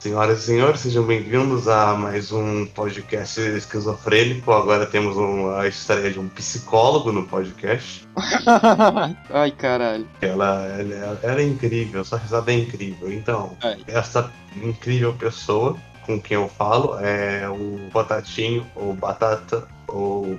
[0.00, 4.50] Senhoras e senhores, sejam bem-vindos a mais um podcast esquizofrênico.
[4.50, 8.08] Agora temos uma estreia de um psicólogo no podcast.
[9.28, 10.08] Ai, caralho.
[10.22, 13.12] Ela, ela, ela é incrível, sua risada é incrível.
[13.12, 13.76] Então, Ai.
[13.86, 15.76] essa incrível pessoa
[16.06, 20.38] com quem eu falo é o Batatinho, ou Batata, ou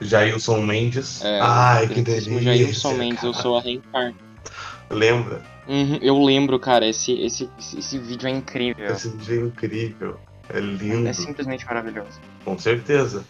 [0.00, 1.22] Jailson Mendes.
[1.22, 2.40] É, Ai, que delícia.
[2.40, 3.42] Jailson Mendes, eu cara.
[3.42, 4.14] sou a reencarna.
[4.88, 5.42] Lembra?
[5.68, 8.94] Uhum, eu lembro, cara, esse, esse, esse vídeo é incrível.
[8.94, 10.20] Esse dia é incrível.
[10.48, 12.20] É lindo, É simplesmente maravilhoso.
[12.44, 13.24] com certeza.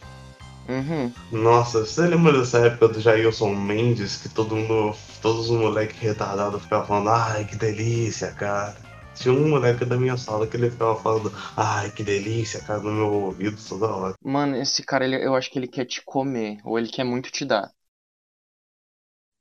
[0.69, 1.13] Uhum.
[1.31, 6.63] Nossa, você lembra dessa época do Jailson Mendes que todo mundo, todos os moleques retardados
[6.63, 8.77] ficavam falando, ai que delícia, cara.
[9.15, 12.93] Tinha um moleque da minha sala que ele ficava falando, ai que delícia, cara, no
[12.93, 14.15] meu ouvido toda hora.
[14.23, 17.31] Mano, esse cara, ele, eu acho que ele quer te comer, ou ele quer muito
[17.31, 17.73] te dar.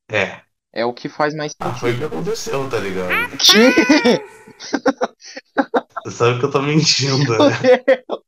[0.10, 0.45] É,
[0.76, 2.10] É o que faz mais ah, foi o sentido.
[2.10, 3.38] que aconteceu, tá ligado?
[3.38, 3.72] Que?
[6.04, 7.58] Você sabe que eu tô mentindo, Meu né?
[7.88, 8.26] Deus!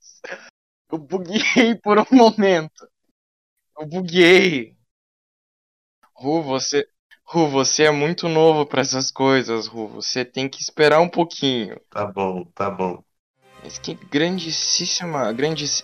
[0.90, 2.88] Eu buguei por um momento.
[3.78, 4.78] Eu buguei.
[6.16, 6.88] Ru, você.
[7.26, 9.90] Ru, você é muito novo pra essas coisas, Ru.
[9.90, 11.78] Você tem que esperar um pouquinho.
[11.90, 13.04] Tá bom, tá bom.
[13.62, 15.84] Mas que grandíssima, grandiss...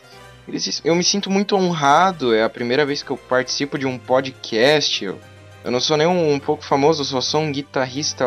[0.86, 2.34] Eu me sinto muito honrado.
[2.34, 5.04] É a primeira vez que eu participo de um podcast.
[5.04, 5.20] Eu,
[5.64, 8.26] eu não sou nem um, um pouco famoso, eu só sou um guitarrista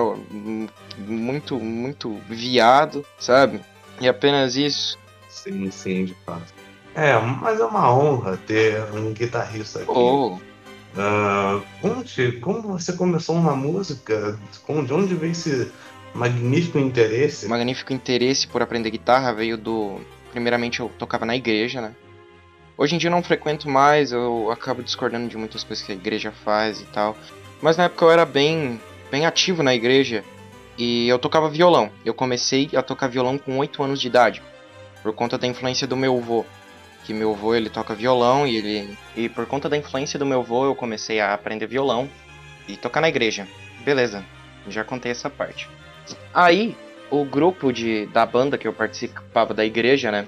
[0.96, 3.60] muito, muito viado, sabe?
[4.00, 4.98] E apenas isso.
[5.28, 6.52] Sim, sim, de fato.
[6.94, 9.90] É, mas é uma honra ter um guitarrista aqui.
[9.94, 10.38] Oh,
[10.96, 15.70] Ah, conte como você começou na música, como, de onde veio esse
[16.14, 17.46] magnífico interesse?
[17.46, 20.00] magnífico interesse por aprender guitarra veio do.
[20.30, 21.94] Primeiramente, eu tocava na igreja, né?
[22.78, 25.94] Hoje em dia eu não frequento mais, eu acabo discordando de muitas coisas que a
[25.94, 27.16] igreja faz e tal.
[27.62, 28.78] Mas na época eu era bem,
[29.10, 30.22] bem ativo na igreja
[30.76, 31.90] e eu tocava violão.
[32.04, 34.42] Eu comecei a tocar violão com 8 anos de idade,
[35.02, 36.44] por conta da influência do meu avô.
[37.04, 38.98] Que meu avô ele toca violão e ele.
[39.16, 42.10] E por conta da influência do meu avô eu comecei a aprender violão
[42.68, 43.48] e tocar na igreja.
[43.84, 44.22] Beleza,
[44.68, 45.68] já contei essa parte.
[46.34, 46.76] Aí,
[47.10, 50.26] o grupo de, da banda que eu participava da igreja, né?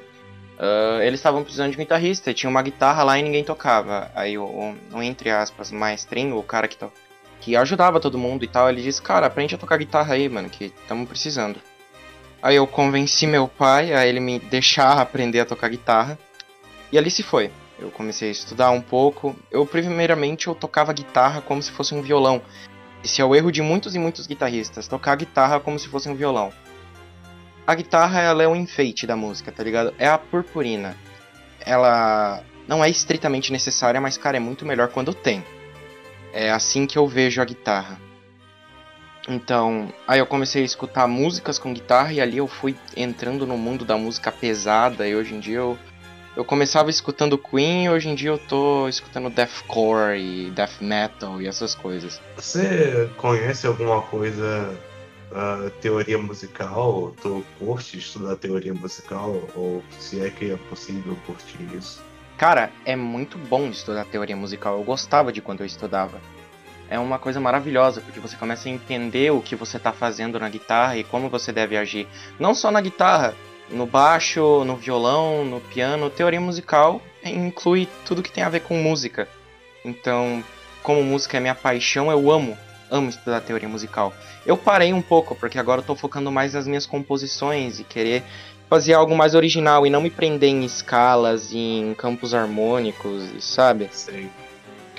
[0.58, 4.10] Ah, eles estavam precisando de um guitarrista, tinha uma guitarra lá e ninguém tocava.
[4.14, 4.44] Aí o,
[4.92, 6.92] o- entre aspas, maestrinho, o cara que, to,
[7.40, 10.48] que ajudava todo mundo e tal, ele disse, cara, aprende a tocar guitarra aí, mano,
[10.50, 11.60] que estamos precisando.
[12.42, 16.18] Aí eu convenci meu pai a ele me deixar aprender a tocar guitarra.
[16.92, 17.50] E ali se foi.
[17.78, 19.36] Eu comecei a estudar um pouco.
[19.50, 22.40] Eu, primeiramente, eu tocava guitarra como se fosse um violão.
[23.04, 26.14] Esse é o erro de muitos e muitos guitarristas, tocar guitarra como se fosse um
[26.14, 26.52] violão.
[27.68, 29.92] A guitarra, ela é um enfeite da música, tá ligado?
[29.98, 30.96] É a purpurina.
[31.60, 35.44] Ela não é estritamente necessária, mas, cara, é muito melhor quando tem.
[36.32, 38.00] É assim que eu vejo a guitarra.
[39.28, 43.58] Então, aí eu comecei a escutar músicas com guitarra e ali eu fui entrando no
[43.58, 45.78] mundo da música pesada e hoje em dia eu
[46.34, 51.42] eu começava escutando Queen e hoje em dia eu tô escutando deathcore e death metal
[51.42, 52.18] e essas coisas.
[52.36, 54.72] Você conhece alguma coisa,
[55.32, 57.14] ah, teoria musical?
[57.22, 59.42] Tu curte estudar teoria musical?
[59.54, 62.02] Ou se é que é possível curtir isso?
[62.36, 64.78] Cara, é muito bom estudar teoria musical.
[64.78, 66.20] Eu gostava de quando eu estudava.
[66.90, 70.48] É uma coisa maravilhosa, porque você começa a entender o que você tá fazendo na
[70.48, 72.08] guitarra e como você deve agir.
[72.38, 73.34] Não só na guitarra,
[73.70, 76.08] no baixo, no violão, no piano.
[76.08, 79.28] Teoria musical inclui tudo que tem a ver com música.
[79.84, 80.42] Então,
[80.82, 82.56] como música é minha paixão, eu amo,
[82.90, 84.12] amo estudar teoria musical.
[84.46, 88.22] Eu parei um pouco, porque agora eu tô focando mais nas minhas composições e querer
[88.68, 93.88] fazer algo mais original e não me prender em escalas e em campos harmônicos, sabe?
[93.92, 94.28] Sei.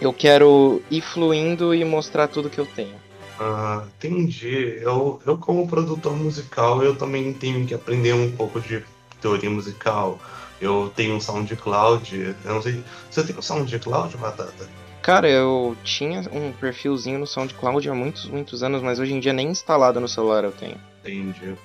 [0.02, 2.96] Eu quero ir fluindo e mostrar tudo que eu tenho.
[3.40, 4.80] Ah, entendi.
[4.82, 8.84] Eu, eu, como produtor musical, eu também tenho que aprender um pouco de
[9.22, 10.20] teoria musical.
[10.60, 12.36] Eu tenho um SoundCloud.
[12.44, 12.84] Eu não sei.
[13.10, 14.68] Você tem um SoundCloud, Batata?
[15.02, 19.34] Cara, eu tinha um perfilzinho no SoundCloud há muitos, muitos anos, mas hoje em dia
[19.34, 20.76] nem instalado no celular eu tenho.
[21.02, 21.56] Entendi.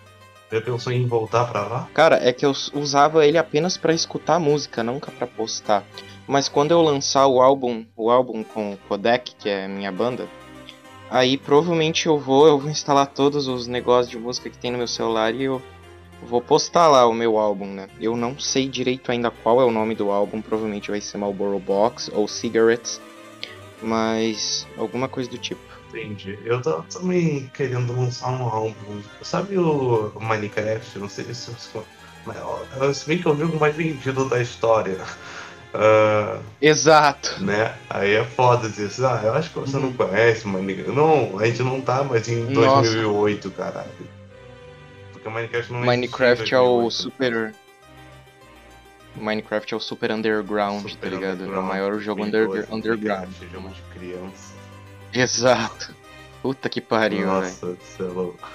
[0.52, 1.88] Já pensou em voltar pra lá?
[1.92, 5.82] Cara, é que eu usava ele apenas pra escutar música, nunca pra postar.
[6.26, 9.90] Mas quando eu lançar o álbum, o álbum com o Codec, que é a minha
[9.90, 10.28] banda,
[11.10, 14.78] aí provavelmente eu vou, eu vou instalar todos os negócios de música que tem no
[14.78, 15.60] meu celular e eu
[16.22, 17.88] vou postar lá o meu álbum, né?
[18.00, 21.58] Eu não sei direito ainda qual é o nome do álbum, provavelmente vai ser Marlboro
[21.58, 23.00] Box ou Cigarettes,
[23.84, 25.60] mas alguma coisa do tipo.
[25.90, 26.38] Entendi.
[26.44, 29.00] Eu tô também querendo lançar um álbum.
[29.22, 30.98] Sabe o Minecraft?
[30.98, 31.78] Não sei se você.
[32.26, 34.98] Mas, Se bem que é o jogo mais vendido da história.
[35.74, 37.42] Ah, Exato.
[37.42, 37.74] né?
[37.90, 40.92] Aí é foda dizer assim, ah, eu acho que você não conhece Minecraft.
[40.92, 42.90] Não, a gente não tá mais em Nossa.
[42.92, 43.88] 2008, caralho.
[45.12, 46.92] porque o Minecraft não Minecraft existia é o 2008.
[46.92, 47.54] super.
[49.16, 51.24] Minecraft é o super underground, tá Super ligado?
[51.24, 53.28] É o underground, maior jogo 2012, under, underground.
[53.28, 54.54] Minecraft, jogo de criança.
[55.12, 55.94] Exato.
[56.42, 57.26] Puta que pariu, velho.
[57.32, 58.48] Nossa, você é louco.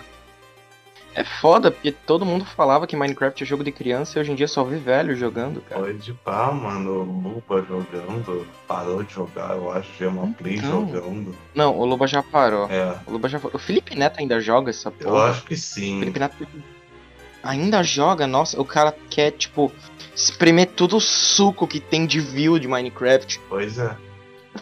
[1.15, 4.35] É foda, porque todo mundo falava que Minecraft é jogo de criança e hoje em
[4.35, 5.81] dia só vê velho jogando, cara.
[5.81, 7.01] Pode pá, mano.
[7.01, 8.47] O Luba jogando.
[8.67, 9.89] Parou de jogar, eu acho.
[9.97, 10.87] Gema Play Então.
[10.87, 11.35] jogando.
[11.55, 12.67] Não, o Luba já parou.
[12.69, 13.39] É, O Luba já.
[13.51, 15.31] O Felipe Neto ainda joga essa eu porra.
[15.31, 15.99] acho que O sim.
[15.99, 16.37] Felipe Neto
[17.43, 19.71] ainda joga, nossa, o cara quer, tipo,
[20.15, 23.95] espremer todo o suco que tem de view de Minecraft Pois é.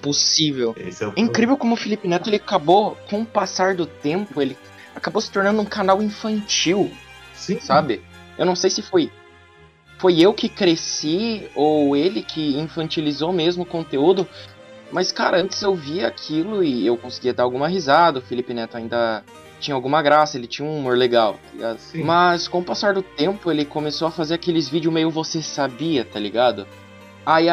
[0.01, 0.75] possível.
[0.77, 3.85] Esse é o É incrível como o Felipe Neto ele acabou, com o passar do
[3.85, 4.57] tempo, ele
[4.95, 6.91] acabou se tornando um canal infantil,
[7.33, 8.01] Sim, sabe?
[8.37, 9.11] Eu não sei se foi
[9.97, 14.27] foi eu que cresci ou ele que infantilizou mesmo o conteúdo,
[14.91, 18.77] mas cara, antes eu via aquilo e eu conseguia dar alguma risada, o Felipe Neto
[18.77, 19.23] ainda
[19.59, 21.79] tinha alguma graça, ele tinha um humor legal, tá ligado?
[21.79, 22.03] Sim.
[22.03, 26.05] Mas com o passar do tempo ele começou a fazer aqueles vídeos meio você sabia,
[26.05, 26.67] tá ligado?
[27.25, 27.47] Aí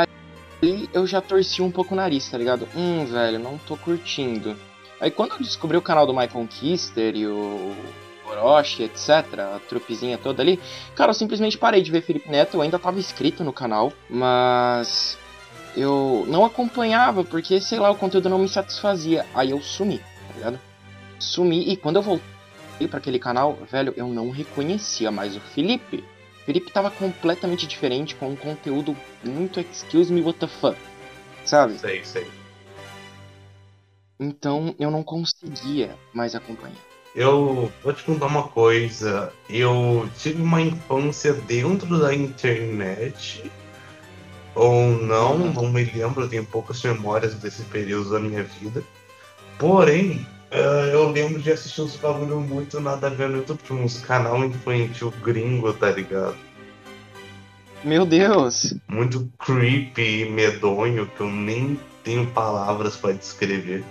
[0.92, 2.68] eu já torci um pouco o nariz, tá ligado?
[2.74, 4.56] Hum, velho, não tô curtindo.
[5.00, 7.74] Aí quando eu descobri o canal do My Conquister e o
[8.26, 10.58] Orochi, etc, a trupezinha toda ali,
[10.94, 15.18] cara, eu simplesmente parei de ver Felipe Neto, eu ainda tava inscrito no canal, mas
[15.76, 19.26] eu não acompanhava porque, sei lá, o conteúdo não me satisfazia.
[19.34, 20.73] Aí eu sumi, tá ligado?
[21.24, 26.04] Sumi e quando eu voltei pra aquele canal, velho, eu não reconhecia mais o Felipe.
[26.42, 28.94] O Felipe tava completamente diferente, com um conteúdo
[29.24, 30.76] muito excuse me what the fuck,
[31.44, 31.78] sabe?
[31.78, 32.26] Sei, sei.
[34.20, 36.76] Então eu não conseguia mais acompanhar.
[37.14, 39.32] Eu vou te contar uma coisa.
[39.48, 43.50] Eu tive uma infância dentro da internet.
[44.54, 45.52] Ou não, Uhum.
[45.52, 48.82] não me lembro, eu tenho poucas memórias desse período da minha vida.
[49.58, 50.24] Porém,
[50.92, 54.44] eu lembro de assistir uns bagulho muito nada a ver no YouTube, tipo uns canal
[54.44, 56.36] infantil gringo, tá ligado?
[57.82, 58.74] Meu Deus!
[58.88, 63.84] Muito creepy e medonho, que eu nem tenho palavras pra descrever.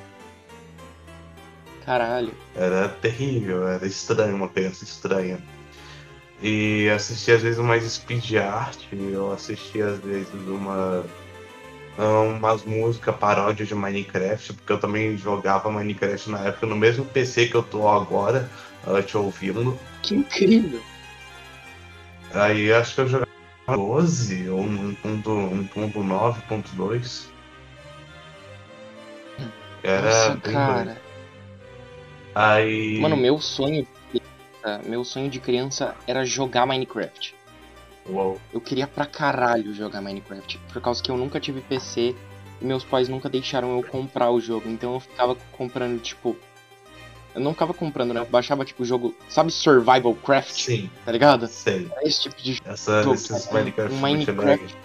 [1.85, 2.31] Caralho.
[2.55, 5.39] Era terrível, era estranho, uma criança estranha.
[6.41, 11.03] E assisti às vezes mais speed art, eu assisti às vezes uma
[11.97, 17.45] umas músicas paródia de Minecraft, porque eu também jogava Minecraft na época no mesmo PC
[17.47, 18.49] que eu tô agora,
[18.85, 19.79] uh, te ouvindo.
[20.01, 20.81] Que incrível!
[22.33, 23.31] Aí acho que eu jogava
[23.67, 27.27] 12 ou 1.9.2.
[29.83, 30.53] Era Nossa, doido.
[30.53, 30.99] cara.
[32.33, 32.99] Aí.
[32.99, 33.87] Mano, meu sonho
[34.63, 37.35] criança, meu sonho de criança era jogar Minecraft.
[38.07, 38.39] Uou.
[38.53, 40.59] Eu queria pra caralho jogar Minecraft.
[40.71, 42.15] Por causa que eu nunca tive PC
[42.61, 44.69] e meus pais nunca deixaram eu comprar o jogo.
[44.69, 46.35] Então eu ficava comprando, tipo.
[47.33, 48.19] Eu não ficava comprando, né?
[48.19, 49.15] Eu baixava, tipo, o jogo.
[49.27, 50.51] Sabe Survival Craft?
[50.51, 51.49] Sim, Tá ligado?
[51.65, 53.15] Era esse tipo de Essa, jogo.
[53.15, 53.59] esses cara.
[53.59, 54.75] Minecraft, um Minecraft.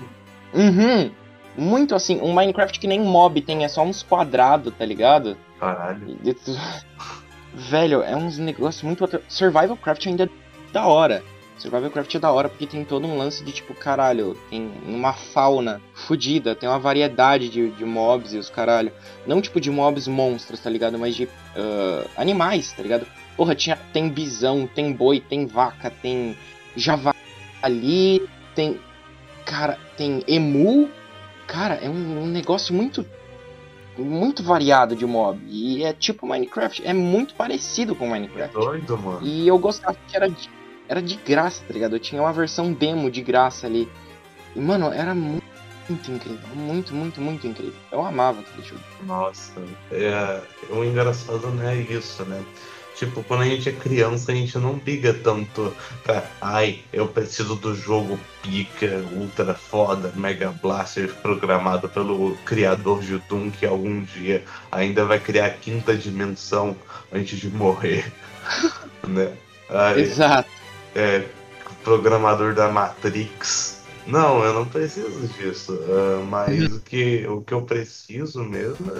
[0.54, 1.10] Uhum.
[1.58, 5.36] Muito assim, um Minecraft que nem mob tem, é só uns quadrados, tá ligado?
[5.58, 6.16] Caralho.
[7.52, 9.04] Velho, é uns negócios muito.
[9.28, 10.28] Survival Craft ainda é
[10.72, 11.22] da hora.
[11.58, 15.12] Survival Craft é da hora porque tem todo um lance de tipo, caralho, tem uma
[15.12, 18.92] fauna fodida, tem uma variedade de, de mobs e os caralho.
[19.26, 20.98] Não tipo de mobs monstros, tá ligado?
[20.98, 23.06] Mas de ah, animais, tá ligado?
[23.36, 26.36] Porra, tinha, tem bisão, tem boi, tem vaca, tem
[26.76, 28.78] javali, tem.
[29.44, 30.88] Cara, tem emu.
[31.46, 33.04] Cara, é um, um negócio muito
[33.96, 35.40] muito variado de mob.
[35.48, 38.54] E é tipo Minecraft, é muito parecido com É Minecraft.
[38.54, 39.26] doido, mano.
[39.26, 40.48] E eu gostava que era de,
[40.88, 41.96] era de graça, tá ligado?
[41.96, 43.88] Eu tinha uma versão demo de graça ali.
[44.56, 45.44] E, mano, era muito,
[45.88, 46.48] muito incrível.
[46.54, 47.74] Muito, muito, muito incrível.
[47.92, 48.82] Eu amava aquele jogo.
[49.04, 49.60] Nossa.
[49.92, 50.40] É,
[50.70, 52.42] o engraçado não é isso, né?
[52.98, 56.24] Tipo, quando a gente é criança, a gente não liga tanto pra.
[56.40, 63.52] Ai, eu preciso do jogo pica, ultra foda, Mega Blaster programado pelo criador de Doom
[63.52, 64.42] que algum dia
[64.72, 66.76] ainda vai criar a quinta dimensão
[67.12, 68.12] antes de morrer.
[69.06, 69.32] né?
[69.70, 70.50] Ai, Exato.
[70.94, 71.24] É,
[71.84, 73.78] programador da Matrix.
[74.06, 75.78] Não, eu não preciso disso.
[75.88, 78.90] ah, mas o que, o que eu preciso mesmo.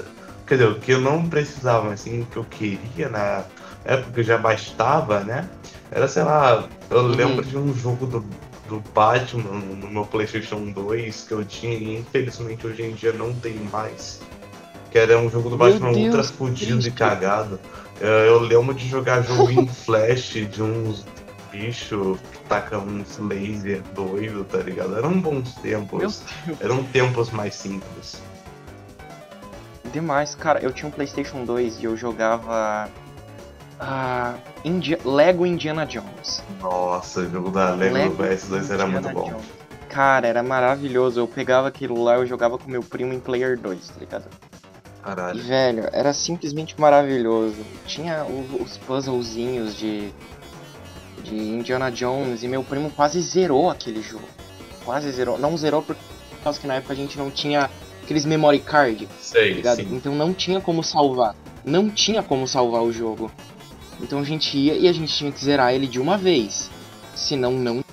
[0.46, 3.44] Quer dizer, o que eu não precisava, mas assim, o que eu queria na
[3.84, 5.48] época já bastava, né?
[5.90, 7.08] Era, sei lá, eu Uhum.
[7.08, 8.20] lembro de um jogo do,
[8.66, 13.32] do Batman no meu PlayStation 2 que eu tinha e infelizmente hoje em dia não
[13.34, 14.20] tem mais.
[14.90, 17.60] Que era um jogo do Meu Batman Deus, ultra fudido e cagado.
[18.00, 21.04] Eh, Eu lembro de jogar jogo em flash de uns
[21.50, 24.96] bichos que tacam uns laser doido, tá ligado?
[24.96, 26.22] Eram bons tempos.
[26.60, 28.20] Eram tempos mais simples.
[29.92, 30.60] Demais, cara.
[30.60, 32.88] Eu tinha um PlayStation 2 e eu jogava
[33.80, 36.42] Ah, Indi Lego Indiana Jones.
[36.60, 39.30] Nossa, o jogo da Lego, Lego PS2 era muito bom.
[39.30, 39.46] Jones.
[39.88, 41.20] Cara, era maravilhoso.
[41.20, 44.24] Eu pegava aquilo lá, eu jogava com meu primo em Player 2, tá ligado?
[44.26, 45.42] E, Caralho.
[45.42, 47.56] velho, era simplesmente maravilhoso.
[47.86, 48.26] Tinha
[48.60, 50.12] os puzzlezinhos de,
[51.22, 54.28] de Indiana Jones e meu primo quase zerou aquele jogo.
[54.84, 55.38] Quase zerou.
[55.38, 55.96] Não zerou por
[56.42, 57.70] causa que na época a gente não tinha
[58.02, 59.88] aqueles memory card, tá Sei, sim.
[59.92, 61.34] Então não tinha como salvar.
[61.64, 63.30] Não tinha como salvar o jogo.
[64.00, 66.70] Então a gente ia e a gente tinha que zerar ele de uma vez.
[67.14, 67.84] Senão não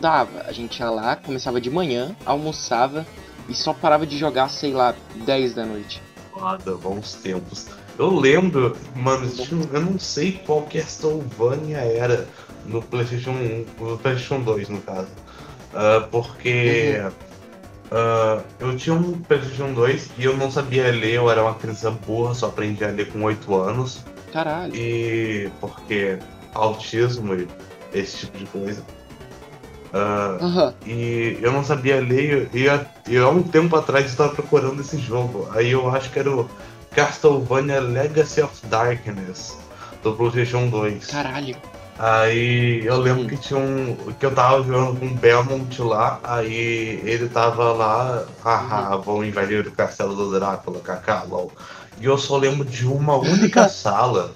[0.00, 0.42] dava.
[0.46, 3.06] A gente ia lá, começava de manhã, almoçava
[3.48, 6.02] e só parava de jogar, sei lá, 10 da noite.
[6.32, 7.66] Foda, bons tempos.
[7.98, 9.30] Eu lembro, mano,
[9.72, 12.26] eu não sei qual Castlevania era
[12.66, 15.08] no PlayStation 1, no PlayStation 2, no caso.
[15.74, 17.02] Ah, porque
[17.90, 21.90] ah, eu tinha um PlayStation 2 e eu não sabia ler, eu era uma criança
[21.90, 24.02] burra, só aprendi a ler com 8 anos.
[24.32, 24.74] Caralho.
[24.74, 26.18] E porque
[26.54, 27.46] autismo e
[27.92, 28.82] esse tipo de coisa.
[29.92, 30.74] Ah, Aham.
[30.86, 32.64] e eu não sabia ler e,
[33.12, 35.48] e há um tempo atrás eu estava procurando esse jogo.
[35.52, 36.48] Aí eu acho que era o
[36.92, 39.58] Castlevania Legacy of Darkness
[40.02, 41.06] do PlayStation 2.
[41.08, 41.56] Caralho.
[41.98, 43.26] Aí eu lembro Hum.
[43.28, 43.96] que tinha um.
[44.18, 49.66] que eu tava jogando com o Belmont lá, aí ele tava lá, haha, vou invadir
[49.66, 51.52] o castelo do Drácula, kaká, lol.
[52.00, 54.32] E eu só lembro de uma única sala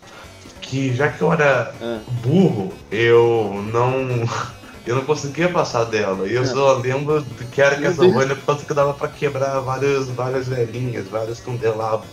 [0.60, 1.98] que já que eu era Ah.
[2.22, 4.28] burro, eu não.
[4.86, 6.28] Eu não conseguia passar dela.
[6.28, 6.46] E eu Ah.
[6.46, 11.08] só lembro de que era Castlevania por causa que dava pra quebrar várias, várias velhinhas,
[11.08, 12.08] vários candelabros.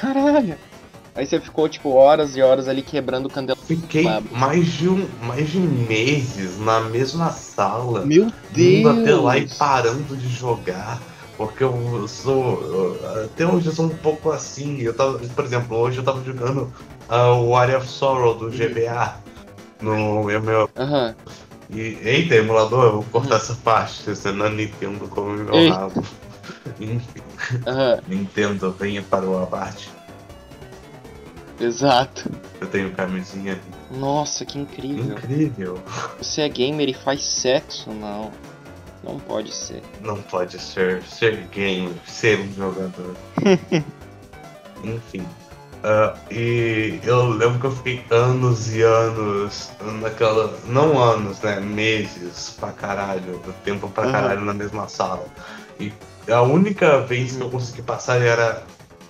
[0.00, 0.56] Caralho.
[1.16, 3.56] Aí você ficou, tipo, horas e horas ali quebrando o candela.
[3.66, 8.04] Fiquei mais de, um, mais de meses na mesma sala.
[8.04, 9.54] Meu indo até lá e Deus!
[9.54, 11.00] parando de jogar.
[11.36, 12.98] Porque eu sou.
[13.24, 14.80] Até hoje eu sou um pouco assim.
[14.80, 16.72] Eu tava, por exemplo, hoje eu tava jogando
[17.08, 19.18] ah, o Area of Sorrow do GBA
[19.80, 20.70] no meu.
[20.76, 21.14] Aham.
[21.70, 24.04] E, eita, emulador, eu vou cortar essa parte.
[24.04, 25.74] Você não Nintendo como meu Eita.
[25.74, 26.02] rabo.
[26.80, 27.22] Enfim,
[27.66, 27.98] Aham.
[28.06, 29.95] Nintendo, venha para o abate.
[31.60, 32.30] Exato.
[32.60, 33.98] Eu tenho camisinha ali.
[33.98, 35.04] Nossa, que incrível.
[35.16, 35.82] Incrível.
[36.18, 37.90] Você é gamer e faz sexo?
[37.90, 38.30] Não.
[39.02, 39.82] Não pode ser.
[40.00, 43.14] Não pode ser ser gamer, ser um jogador.
[44.82, 45.26] Enfim.
[45.84, 49.70] Ah, e eu lembro que eu fiquei anos e anos
[50.00, 50.58] naquela.
[50.66, 51.60] Não anos, né?
[51.60, 53.40] Meses pra caralho.
[53.64, 54.12] Tempo pra Uhum.
[54.12, 55.24] caralho na mesma sala.
[55.78, 55.92] E
[56.28, 58.64] a única vez que eu consegui passar era,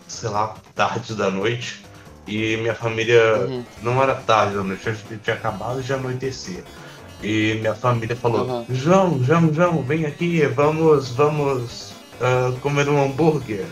[0.06, 1.85] sei lá, tarde da noite.
[2.26, 3.64] E minha família Uhum.
[3.82, 6.64] não era tarde noite, acho que tinha acabado de anoitecer.
[7.22, 8.64] E minha família falou, Uhum.
[8.70, 13.66] João, João, João, vem aqui, vamos, vamos ah, comer um hambúrguer.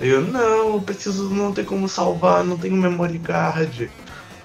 [0.00, 3.90] Eu, não, eu preciso, não tem como salvar, não tenho memory card.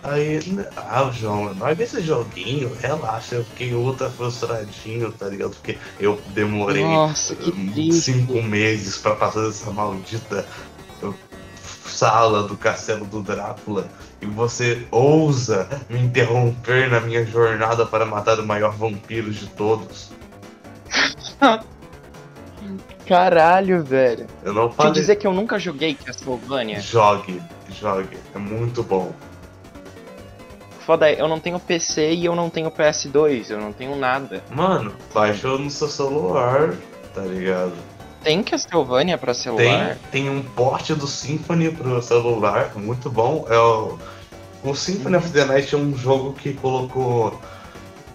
[0.04, 5.52] Aí, "N- ah, João, vai ver esse joguinho, relaxa, eu fiquei ultra frustradinho, tá ligado?
[5.56, 8.02] Porque eu demorei Nossa, triste.
[8.02, 10.75] cinco meses pra passar essa maldita uh,
[11.86, 13.88] sala do castelo do Drácula
[14.22, 20.12] e você ousa me interromper na minha jornada para matar o maior vampiro de todos.
[23.08, 24.26] Caralho, velho.
[24.44, 24.94] Eu não falei.
[24.94, 26.80] dizer que eu nunca joguei Castlevania.
[26.80, 29.14] Jogue, jogue, é muito bom.
[30.80, 34.44] Foda eu não tenho PC e eu não tenho PS2, eu não tenho nada.
[34.52, 36.76] Mano, baixou no seu celular,
[37.14, 37.74] tá ligado?
[38.26, 39.98] Tem Castlevania pra Tem, celular?
[40.12, 43.46] tem um porte do Symphony pro celular, muito bom.
[43.48, 44.00] É o,
[44.64, 47.40] o Symphony of the Night é um jogo que colocou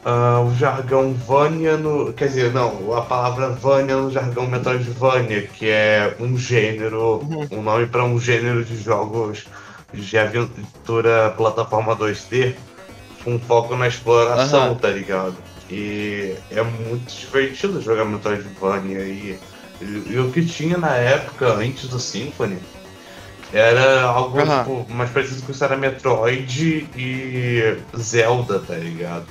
[0.05, 2.13] ah, o jargão Vania no.
[2.13, 7.47] Quer dizer, não, a palavra Vania no jargão Metroidvania, que é um gênero, Uhum.
[7.53, 9.45] um nome para um gênero de jogos
[9.95, 12.57] de aventura plataforma 2D,
[13.23, 14.75] com foco na exploração, Aham.
[14.75, 15.37] tá ligado?
[15.71, 19.39] E é muito divertido jogar Metroidvania e,
[19.81, 22.59] e, e o que tinha na época, antes do Symphony,
[23.53, 24.59] era algo Aham.
[24.61, 29.27] tipo, mais parecido com isso era Metroid e Zelda, tá ligado?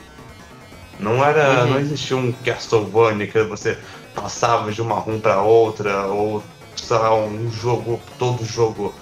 [0.99, 1.63] Não era.
[1.63, 1.69] Uhum.
[1.71, 3.77] Não existia um Castlevania que você
[4.13, 6.43] passava de uma room pra outra, ou
[6.75, 8.93] sei lá, um jogo, todo jogo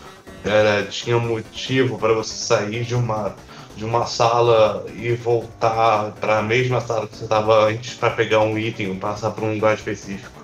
[0.43, 3.35] era, tinha motivo para você sair de uma,
[3.75, 8.39] de uma sala e voltar para a mesma sala que você estava antes para pegar
[8.41, 10.36] um item passar para um lugar específico.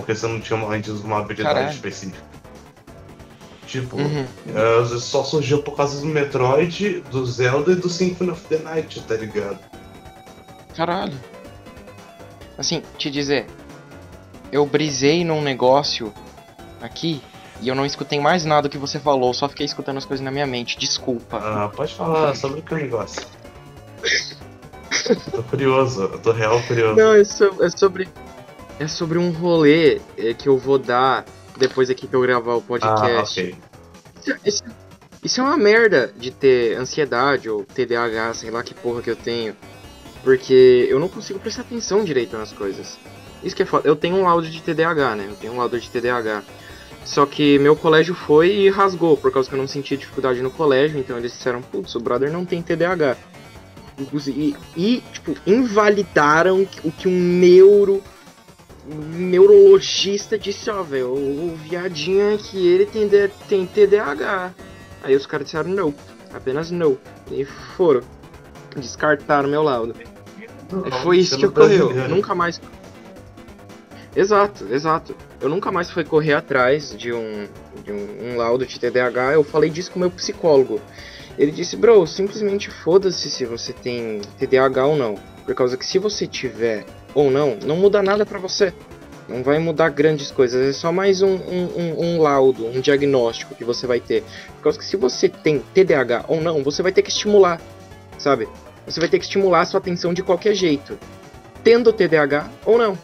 [0.00, 1.74] Porque você não tinha antes uma habilidade Caralho.
[1.74, 2.22] específica.
[3.66, 4.24] Tipo, Uhum.
[4.54, 9.00] é, só surgiu por causa do Metroid, do Zelda e do Symphony of the Night,
[9.02, 9.58] tá ligado?
[10.76, 11.18] Caralho.
[12.56, 13.46] Assim, te dizer,
[14.52, 16.12] eu brisei num negócio
[16.80, 17.20] aqui
[17.60, 20.30] E eu não escutei mais nada que você falou, só fiquei escutando as coisas na
[20.30, 20.78] minha mente.
[20.78, 21.38] Desculpa.
[21.38, 23.22] Ah, pode falar sobre o que negócio.
[25.30, 26.96] tô curioso, eu tô real curioso.
[26.96, 28.08] Não, é, so, é sobre.
[28.78, 31.24] É sobre um rolê é, que eu vou dar
[31.56, 33.00] depois aqui que eu gravar o podcast.
[33.04, 33.54] Ah, ok.
[34.20, 34.64] Isso, isso,
[35.24, 39.16] isso é uma merda de ter ansiedade ou TDAH, sei lá que porra que eu
[39.16, 39.56] tenho.
[40.22, 42.98] Porque eu não consigo prestar atenção direito nas coisas.
[43.42, 43.88] Isso que é foda.
[43.88, 45.26] Eu tenho um laudo de TDAH, né?
[45.28, 46.42] Eu tenho um laudo de TDAH.
[47.04, 50.50] Só que meu colégio foi e rasgou, por causa que eu não sentia dificuldade no
[50.50, 53.16] colégio, então eles disseram, putz, o brother não tem TDAH.
[54.26, 58.02] E, e tipo, invalidaram o que um neuro
[58.88, 63.08] neurologista disse, ó, velho, o viadinho é que ele tem,
[63.48, 64.54] tem TDAH.
[65.02, 65.94] Aí os caras disseram não,
[66.32, 66.96] apenas não.
[67.30, 68.02] E foram.
[68.76, 69.94] Descartaram meu laudo.
[70.70, 71.92] Não, foi isso que ocorreu.
[72.08, 72.60] Nunca mais.
[74.14, 75.16] Exato, exato.
[75.40, 77.46] Eu nunca mais fui correr atrás de um,
[77.84, 79.34] de um, um laudo de TDAH.
[79.34, 80.80] Eu falei disso com meu psicólogo.
[81.38, 85.16] Ele disse, bro, simplesmente foda-se se você tem TDAH ou não.
[85.44, 86.84] Por causa que se você tiver
[87.16, 88.74] ou não, não muda nada para você.
[89.26, 93.64] Não vai mudar grandes coisas, é só mais um, um, um, laudo, um diagnóstico que
[93.64, 94.22] você vai ter.
[94.56, 97.60] Por causa que se você tem TDAH ou não, você vai ter que estimular,
[98.18, 98.46] sabe?
[98.86, 100.96] Você vai ter que estimular a sua atenção de qualquer jeito.
[101.64, 102.96] Tendo TDAH ou não.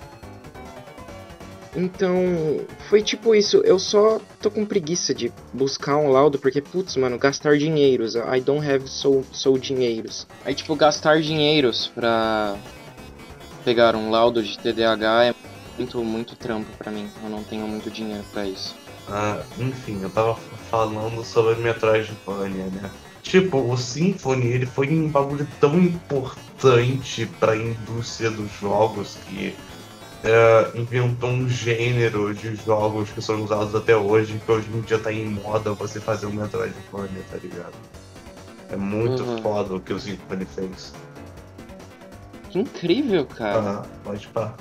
[1.74, 3.62] Então, foi tipo isso.
[3.64, 8.14] Eu só tô com preguiça de buscar um laudo, porque, putz, mano, gastar dinheiros.
[8.14, 10.26] I don't have so, so dinheiros.
[10.44, 12.56] Aí, tipo, gastar dinheiros pra
[13.64, 15.34] pegar um laudo de TDAH é
[15.78, 17.08] muito, muito trampo pra mim.
[17.22, 18.74] Eu não tenho muito dinheiro pra isso.
[19.08, 20.34] Ah, enfim, eu tava
[20.70, 22.90] falando sobre Metroidvania, né?
[23.22, 29.54] Tipo, o Symphony, ele foi um bagulho tão importante pra indústria dos jogos que
[30.24, 34.98] é, inventou um gênero de jogos que são usados até hoje, que hoje em dia
[34.98, 37.74] tá em moda você fazer um Metroidvania, tá ligado?
[38.70, 39.42] É muito uhum.
[39.42, 40.92] foda o que o Symphony fez.
[42.52, 43.80] Que incrível, cara.
[43.80, 44.52] Ah, pode pá.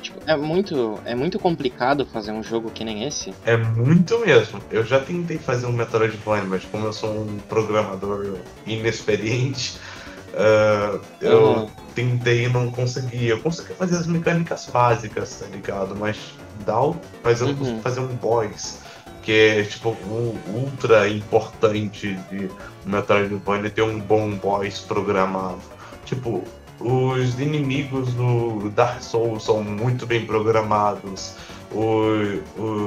[0.00, 3.34] Tipo, é muito, é muito complicado fazer um jogo que nem esse.
[3.44, 4.60] É muito mesmo.
[4.70, 9.80] Eu já tentei fazer um Metroidvania, mas como eu sou um programador inexperiente,
[10.28, 11.70] uh, eu uhum.
[11.92, 13.26] tentei e não consegui.
[13.26, 15.96] Eu consegui fazer as mecânicas básicas, tá ligado?
[15.96, 16.16] Mas
[16.64, 17.80] dá o, mas eu uhum.
[17.82, 18.78] fazer um boss
[19.24, 22.48] que é tipo o ultra importante de
[22.86, 25.58] Metroidvania ter um bom boss programado.
[26.04, 26.44] Tipo,
[26.80, 31.34] os inimigos do Dark Souls são muito bem programados.
[31.72, 32.40] O,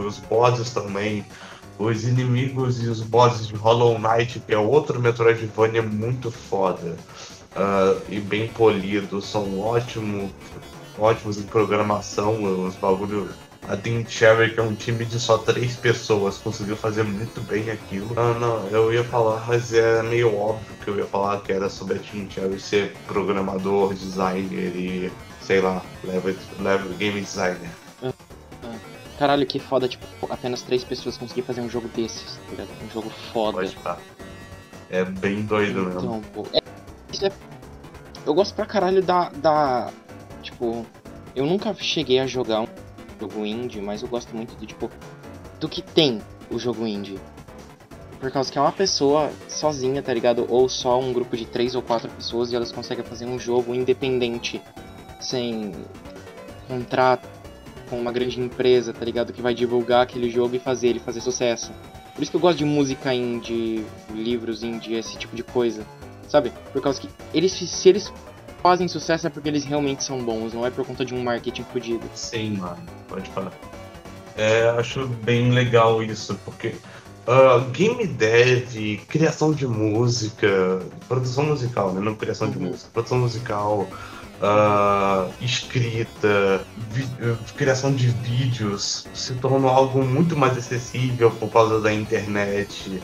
[0.06, 1.26] os bosses também.
[1.78, 6.96] Os inimigos e os bosses de Hollow Knight, que é outro Metroidvania muito foda.
[7.56, 10.30] Uh, e bem polido, são ótimos,
[10.98, 13.32] ótimos em programação, os bagulhos
[13.72, 17.72] a Team Cherry, que é um time de só três pessoas, conseguiu fazer muito bem
[17.72, 18.14] aquilo.
[18.18, 21.70] Ah, não, eu ia falar, mas é meio óbvio que eu ia falar que era
[21.70, 27.70] sobre a Team Cherry ser programador, designer e, sei lá, level, level game designer.
[29.18, 32.70] Caralho, que foda, tipo, apenas três pessoas conseguiram fazer um jogo desses, tá ligado?
[32.84, 33.58] Um jogo foda.
[33.60, 34.00] Pode estar.
[34.90, 36.22] É bem doido então, mesmo.
[36.34, 36.58] Pô, é,
[37.26, 37.32] é,
[38.26, 39.92] eu gosto pra caralho da, da.
[40.42, 40.86] Tipo,
[41.36, 42.68] eu nunca cheguei a jogar um
[43.22, 44.90] jogo indie, mas eu gosto muito do tipo
[45.60, 47.20] do que tem o jogo indie.
[48.20, 50.46] Por causa que é uma pessoa sozinha, tá ligado?
[50.50, 53.74] Ou só um grupo de três ou quatro pessoas e elas conseguem fazer um jogo
[53.74, 54.62] independente,
[55.20, 55.72] sem
[56.68, 57.28] contrato
[57.90, 59.34] com uma grande empresa, tá ligado?
[59.34, 61.72] Que vai divulgar aquele jogo e fazer ele fazer sucesso.
[62.16, 65.86] Por isso que eu gosto de música indie, livros indie, esse tipo de coisa.
[66.28, 66.54] Sabe?
[66.72, 68.12] Por causa que eles, se eles
[68.62, 71.64] fazem sucesso é porque eles realmente são bons, não é por conta de um marketing
[71.64, 72.08] fodido.
[72.14, 73.52] Sim, mano, pode falar.
[74.38, 76.76] É, acho bem legal isso, porque
[77.28, 82.00] uh, game dev, criação de música, produção musical, né?
[82.00, 82.54] Não criação uhum.
[82.54, 83.88] de música, produção musical,
[84.42, 86.66] uh, escrita,
[87.56, 93.02] criação de vídeos se tornou algo muito mais acessível por causa da internet.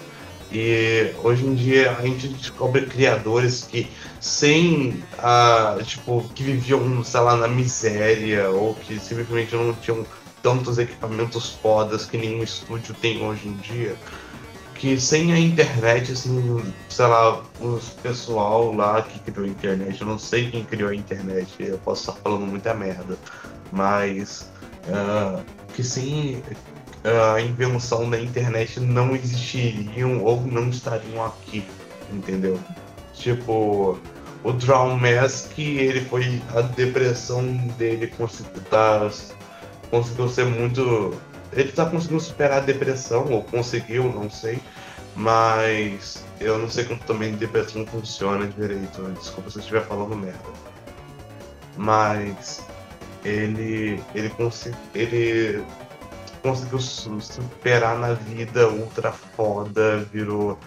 [0.51, 7.19] E hoje em dia a gente descobre criadores que sem a tipo que viviam, sei
[7.19, 10.05] lá, na miséria ou que simplesmente não tinham
[10.41, 13.95] tantos equipamentos fodas que nenhum estúdio tem hoje em dia.
[14.75, 20.07] Que sem a internet, assim, sei lá, os pessoal lá que criou a internet, eu
[20.07, 23.17] não sei quem criou a internet, eu posso estar falando muita merda,
[23.71, 24.51] mas
[24.88, 26.43] uh, que sem
[27.08, 31.63] a invenção da internet não existiriam ou não estariam aqui,
[32.12, 32.60] entendeu?
[33.13, 33.98] Tipo,
[34.43, 36.41] o Drown Mask, ele foi.
[36.56, 37.43] A depressão
[37.78, 39.10] dele conseguiu, tá,
[39.89, 41.17] conseguiu ser muito
[41.54, 44.60] ele tá conseguindo superar a depressão, ou conseguiu, não sei.
[45.15, 49.02] Mas eu não sei como também depressão funciona direito.
[49.20, 50.39] Desculpa se eu estiver falando merda.
[51.76, 52.63] Mas
[53.26, 55.63] ele ele, consegui, ele
[56.47, 60.57] conseguiu superar na vida ultra foda, virou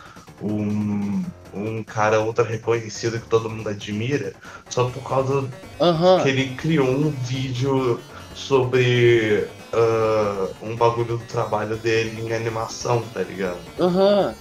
[0.43, 4.33] um, um cara ultra reconhecido que todo mundo admira,
[4.69, 5.49] só por causa
[5.81, 6.23] Aham.
[6.23, 7.99] que ele criou um vídeo
[8.35, 13.59] sobre ah, um bagulho do trabalho dele em animação, tá ligado?
[13.79, 14.35] Aham.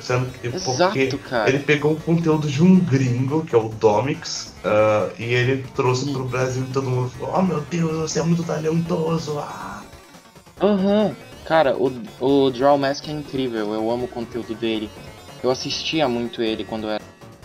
[0.00, 1.50] Sendo que porque Exato, cara.
[1.50, 6.08] ele pegou o conteúdo de um gringo, que é o Domix, ah, e ele trouxe
[6.10, 6.12] Hum.
[6.14, 9.38] pro Brasil e todo mundo falou, oh meu Deus, você é muito talentoso.
[9.38, 9.71] Ah.
[10.62, 11.14] Aham.
[11.44, 14.88] Cara, o, o Draw Mask é incrível, eu amo o conteúdo dele.
[15.42, 16.98] Eu assistia muito ele quando eu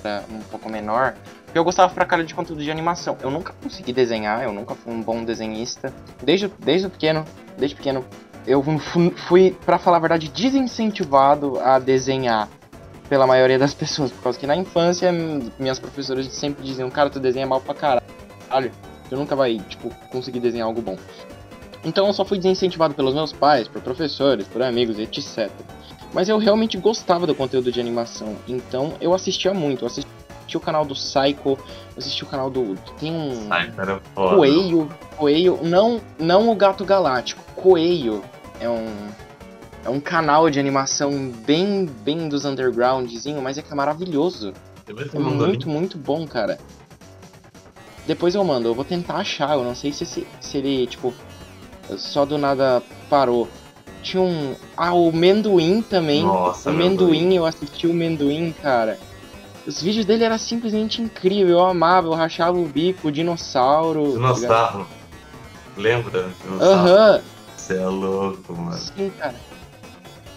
[0.04, 3.18] era um pouco menor, porque eu gostava pra cara de conteúdo de animação.
[3.22, 5.92] Eu nunca consegui desenhar, eu nunca fui um bom desenhista.
[6.24, 7.26] Desde, desde pequeno,
[7.58, 8.06] desde pequeno,
[8.46, 12.48] eu fu- fui, pra falar a verdade, desincentivado a desenhar
[13.10, 15.12] pela maioria das pessoas, por causa que na infância
[15.58, 18.72] minhas professoras sempre diziam, cara, tu desenha mal pra caralho,
[19.10, 20.96] tu nunca vai, tipo, conseguir desenhar algo bom.
[21.88, 25.50] Então eu só fui desincentivado pelos meus pais, por professores, por amigos, etc.
[26.14, 29.86] Mas eu realmente gostava do conteúdo de animação, então eu assistia muito.
[29.86, 31.58] Eu assisti o canal do Psycho,
[31.98, 32.76] assisti o canal do.
[33.00, 33.48] Tem um.
[34.14, 34.90] Coelho.
[35.16, 35.60] Coelho.
[35.64, 37.42] Não, não o Gato Galáctico.
[37.56, 38.22] Coelho
[38.60, 38.88] é um.
[39.86, 44.54] É um canal de animação bem, bem dos undergroundzinho, mas é que é maravilhoso.
[45.16, 46.58] É muito, muito bom, cara.
[48.06, 51.14] Depois eu mando, eu vou tentar achar, eu não sei se, se, se ele, tipo,
[51.98, 53.48] só do nada parou.
[54.04, 54.56] Tinha um.
[54.76, 56.24] Ah, o Menduim também.
[56.24, 58.98] Nossa, o Menduim, eu assisti o Menduim, cara.
[59.66, 64.04] Os vídeos dele eram simplesmente incríveis, eu amava, eu rachava o bico, o dinossauro.
[64.04, 64.14] tá?
[64.14, 64.88] Dinossauro.
[65.76, 66.30] Lembra?
[66.42, 66.74] Dinossauro.
[66.74, 67.22] Aham,
[67.56, 68.78] Você é louco, mano.
[68.78, 69.36] sim, cara.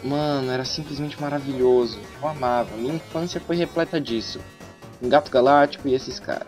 [0.02, 1.98] Mano, era simplesmente maravilhoso.
[2.20, 2.74] Eu amava.
[2.76, 4.40] Minha infância foi repleta disso.
[5.02, 6.46] Um gato galáctico e esses caras.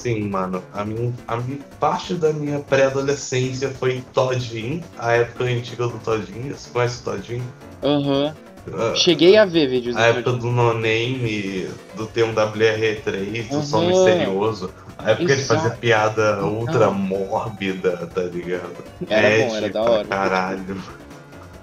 [0.00, 0.62] Sim, mano.
[0.72, 6.56] A minha, a minha parte da minha pré-adolescência foi Todinho, a época antiga do Todinho.
[6.56, 7.44] Você conhece o Todinho?
[7.82, 8.34] Aham.
[8.72, 13.80] Ah, Cheguei a ver vídeos A época do No Name, do T1 WR3, do Som
[13.80, 13.88] Uhum.
[13.88, 14.70] Misterioso.
[14.98, 15.60] A época que ele Exato.
[15.62, 16.54] fazia piada Então.
[16.54, 18.72] ultra mórbida, tá ligado?
[19.08, 20.04] Era bom, era Ed da hora.
[20.08, 20.82] Caralho.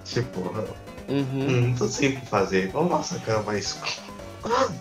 [0.05, 0.53] Tipo,
[1.09, 1.25] Uhum.
[1.67, 2.69] não tô sem o que fazer.
[2.71, 3.79] Vamos massacrar mais.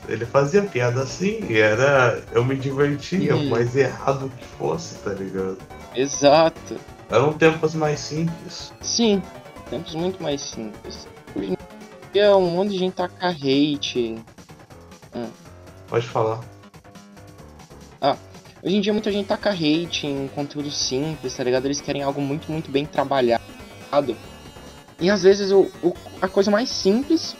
[0.09, 2.23] Ele fazia piada assim, e era.
[2.33, 5.59] Eu me divertia, o mais errado que fosse, tá ligado?
[5.95, 6.77] Exato.
[7.11, 8.73] Eram tempos mais simples.
[8.81, 9.23] Sim,
[9.71, 11.09] tempos muito mais simples.
[11.35, 11.57] Hoje em
[12.13, 14.17] dia um monte de gente taca hate.
[15.89, 16.41] Pode falar.
[18.63, 21.67] Hoje em dia muita gente taca hate em conteúdo simples, tá ligado?
[21.67, 23.45] Eles querem algo muito, muito bem trabalhado.
[24.99, 27.37] E às vezes o, o- a coisa mais simples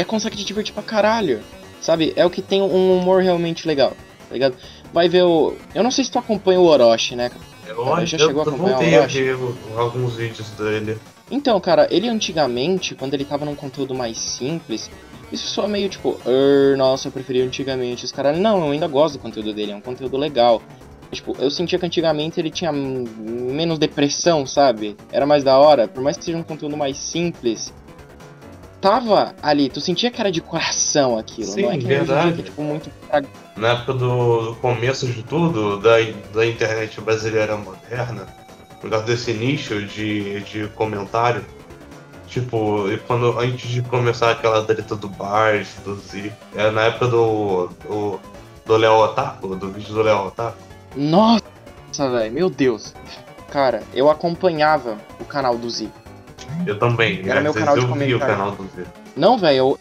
[0.00, 1.40] é consegue te divertir pra caralho.
[1.80, 2.12] Sabe?
[2.16, 3.90] É o que tem um humor realmente legal,
[4.28, 4.56] tá ligado?
[4.92, 5.54] Vai ver o.
[5.74, 7.30] Eu não sei se tu acompanha o Orochi, né?
[7.66, 9.30] Eu, Cara, já eu, chegou a eu acompanhar voltei o Orochi?
[9.74, 10.98] o- alguns vídeos dele.
[11.30, 14.90] Então, cara, ele antigamente, quando ele tava num conteúdo mais simples,
[15.30, 18.04] isso só meio tipo, "Er, nossa, eu preferia antigamente.
[18.04, 20.60] Os caras, não, eu ainda gosto do conteúdo dele, é um conteúdo legal.
[21.12, 24.96] Tipo, eu sentia que antigamente ele tinha menos depressão, sabe?
[25.12, 27.72] Era mais da hora, por mais que seja um conteúdo mais simples.
[28.80, 32.40] Tava ali, tu sentia que era de coração aquilo, Sim, não é que dia verdade.
[32.40, 32.90] é tipo muito
[33.56, 35.96] Na época do, do começo de tudo, da,
[36.32, 38.26] da internet brasileira moderna,
[38.80, 41.44] por causa desse nicho de, de comentário,
[42.28, 47.08] tipo, e quando antes de começar aquela treta do Bars, do Z, era na época
[47.08, 47.68] do.
[47.88, 48.20] do,
[48.64, 50.58] do Léo Otaku, do vídeo do Léo Otaku.
[50.94, 51.42] Nossa,
[52.12, 52.94] velho, meu Deus.
[53.50, 55.88] Cara, eu acompanhava o canal do Z.
[56.66, 58.84] Eu também, Era meu canal de eu vi o canal do Z.
[59.16, 59.78] Não, velho, eu,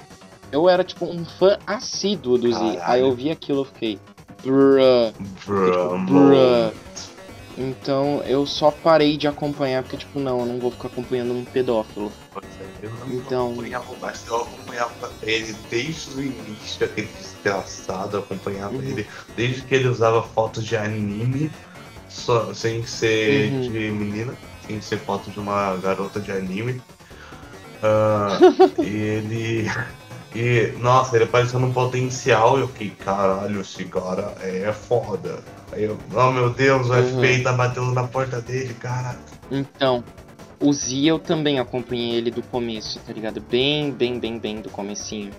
[0.52, 2.60] eu era tipo um fã assíduo do Z.
[2.60, 2.82] Caralho.
[2.84, 4.00] Aí eu vi aquilo e fiquei.
[4.44, 5.12] Bruh.
[5.46, 6.72] Bruh, bruh.
[7.58, 11.44] Então eu só parei de acompanhar porque, tipo, não, eu não vou ficar acompanhando um
[11.44, 12.12] pedófilo.
[12.84, 18.76] Eu não Então- acompanhava mais, eu acompanhava ele desde o início, aquele desgraçado, eu acompanhava
[18.76, 18.84] Uhum.
[18.84, 21.50] ele desde que ele usava fotos de anime,
[22.08, 23.62] só, sem ser Uhum.
[23.62, 24.36] de menina,
[24.68, 26.82] sem ser foto de uma garota de anime.
[27.82, 28.38] Ah,
[28.80, 29.72] e ele.
[30.36, 35.40] E, nossa, ele apareceu num potencial, eu fiquei, caralho, esse cara é foda.
[35.72, 37.22] Aí eu, oh meu Deus, o Uhum.
[37.22, 39.18] FBI tá batendo na porta dele, cara.
[39.50, 40.04] Então,
[40.60, 43.40] o Z eu também acompanhei ele do começo, tá ligado?
[43.42, 45.32] Bem, bem, bem, bem do comecinho.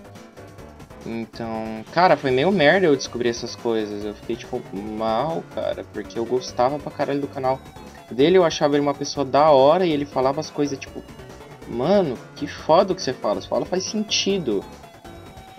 [1.05, 4.03] Então, cara, foi meio merda eu descobrir essas coisas.
[4.03, 7.59] Eu fiquei, tipo, mal, cara, porque eu gostava pra caralho do canal.
[8.13, 11.03] Dele, eu achava ele uma pessoa da hora e ele falava as coisas tipo,
[11.67, 14.63] mano, que foda o que você fala, você fala faz sentido.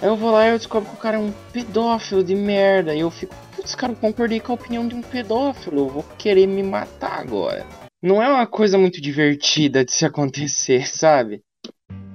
[0.01, 2.95] Aí eu vou lá e eu descubro que o cara é um pedófilo de merda.
[2.95, 5.81] E eu fico, putz, cara, eu concordei com a opinião de um pedófilo.
[5.81, 7.67] Eu vou querer me matar agora.
[8.03, 11.43] Não é uma coisa muito divertida de se acontecer, sabe?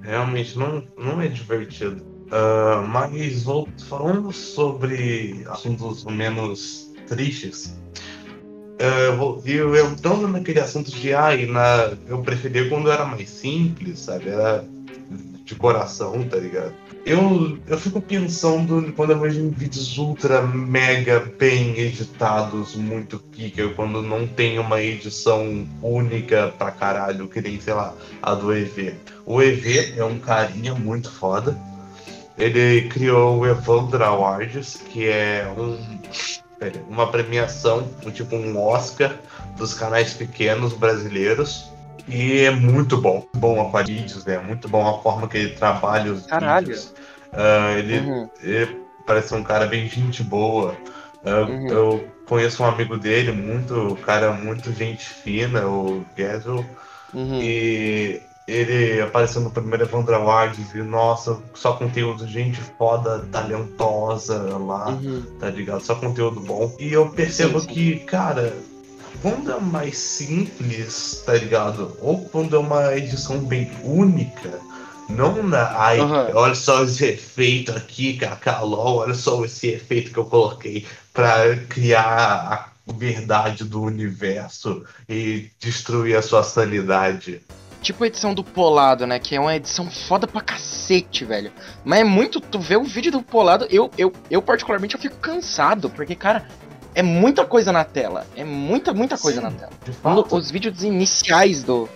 [0.02, 2.04] Realmente não, não é divertido.
[2.26, 3.44] Uh, mas
[3.88, 7.80] falando sobre assuntos menos tristes,
[8.80, 14.30] eu, eu entrando naquele assunto de ai, na, eu preferia quando era mais simples, sabe?
[14.30, 14.66] Era
[15.46, 16.74] de coração, tá ligado?
[17.06, 24.02] Eu, eu fico pensando quando eu vejo vídeos ultra mega bem editados, muito pica, quando
[24.02, 28.96] não tem uma edição única pra caralho, que nem, sei lá, a do EV.
[29.24, 31.56] O EV é um carinha muito foda.
[32.40, 35.78] Ele criou o Evandro Awards, que é um,
[36.90, 39.16] uma premiação, tipo um Oscar
[39.58, 41.70] dos canais pequenos brasileiros
[42.08, 43.26] e é muito bom.
[43.36, 44.38] Bom a vídeos, né?
[44.38, 46.68] Muito bom a forma que ele trabalha os Caralho.
[46.68, 46.94] vídeos.
[47.34, 48.30] Uh, ele, uhum.
[48.42, 50.76] ele, parece um cara bem gente boa.
[51.24, 51.68] Uh, uhum.
[51.68, 56.66] Eu conheço um amigo dele, muito cara muito gente fina, o Gazel.
[57.14, 57.40] Uhum.
[57.42, 64.90] E ele apareceu no primeiro Evandro Awards e, nossa, só conteúdo, gente foda, talentosa lá,
[64.90, 65.24] uhum.
[65.40, 65.82] tá ligado?
[65.82, 66.76] Só conteúdo bom.
[66.80, 67.74] E eu percebo sim, sim.
[67.74, 68.56] que, cara,
[69.22, 71.98] quando é mais simples, tá ligado?
[72.02, 74.60] Ou quando é uma edição bem única,
[75.10, 75.80] não na.
[75.80, 76.36] Ai, uhum.
[76.36, 82.72] olha só esse efeito aqui, Kakalol, olha só esse efeito que eu coloquei pra criar
[82.88, 87.42] a verdade do universo e destruir a sua sanidade.
[87.86, 89.20] Tipo a edição do Polado, né?
[89.20, 91.52] Que é uma edição foda pra cacete, velho.
[91.84, 92.42] Mas é muito.
[92.42, 96.48] Tu vê o vídeo do Polado, eu, eu, eu particularmente eu fico cansado, porque, cara,
[96.96, 98.26] é muita coisa na tela.
[98.36, 99.72] É muita, muita coisa Sim, na tela.
[100.04, 101.88] Um, os vídeos iniciais do,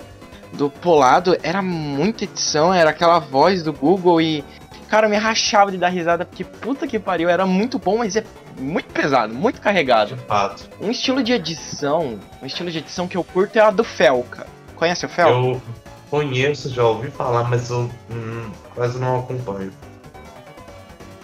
[0.53, 4.45] do Polado era muita edição, era aquela voz do Google e.
[4.89, 8.15] Cara, eu me rachava de dar risada porque puta que pariu, era muito bom, mas
[8.15, 8.23] é
[8.59, 10.15] muito pesado, muito carregado.
[10.15, 10.69] De fato.
[10.79, 14.45] Um estilo de edição, um estilo de edição que eu curto é a do Felca.
[14.79, 15.33] Conhece o Felca?
[15.33, 15.61] Eu
[16.09, 19.73] conheço, já ouvi falar, mas eu hum, quase não acompanho.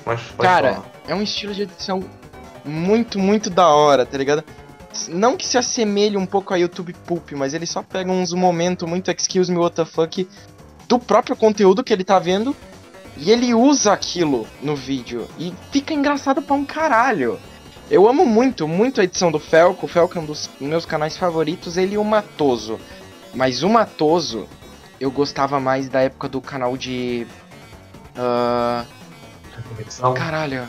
[0.05, 0.91] Mas Cara, falar.
[1.07, 2.03] é um estilo de edição
[2.65, 4.43] muito, muito da hora, tá ligado?
[5.07, 8.87] Não que se assemelhe um pouco a YouTube Poop, mas ele só pega uns momentos
[8.87, 10.27] muito excuse me what the fuck
[10.87, 12.55] do próprio conteúdo que ele tá vendo
[13.17, 17.39] e ele usa aquilo no vídeo e fica engraçado pra um caralho.
[17.89, 19.85] Eu amo muito, muito a edição do Felco.
[19.85, 22.79] O Felco é um dos meus canais favoritos, ele e o Matoso.
[23.35, 24.47] Mas o Matoso,
[24.99, 27.27] eu gostava mais da época do canal de.
[28.15, 28.85] Uh...
[30.13, 30.65] Caralho.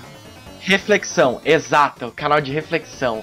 [0.60, 3.22] Reflexão, exato, canal de reflexão.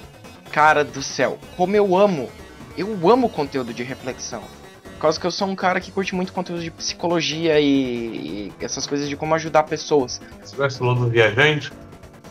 [0.50, 2.30] Cara do céu, como eu amo,
[2.76, 4.42] eu amo conteúdo de reflexão.
[4.82, 8.52] Por causa que eu sou um cara que curte muito conteúdo de psicologia e, e
[8.60, 10.22] essas coisas de como ajudar pessoas.
[10.42, 11.70] Você conhece o Ludo Viajante?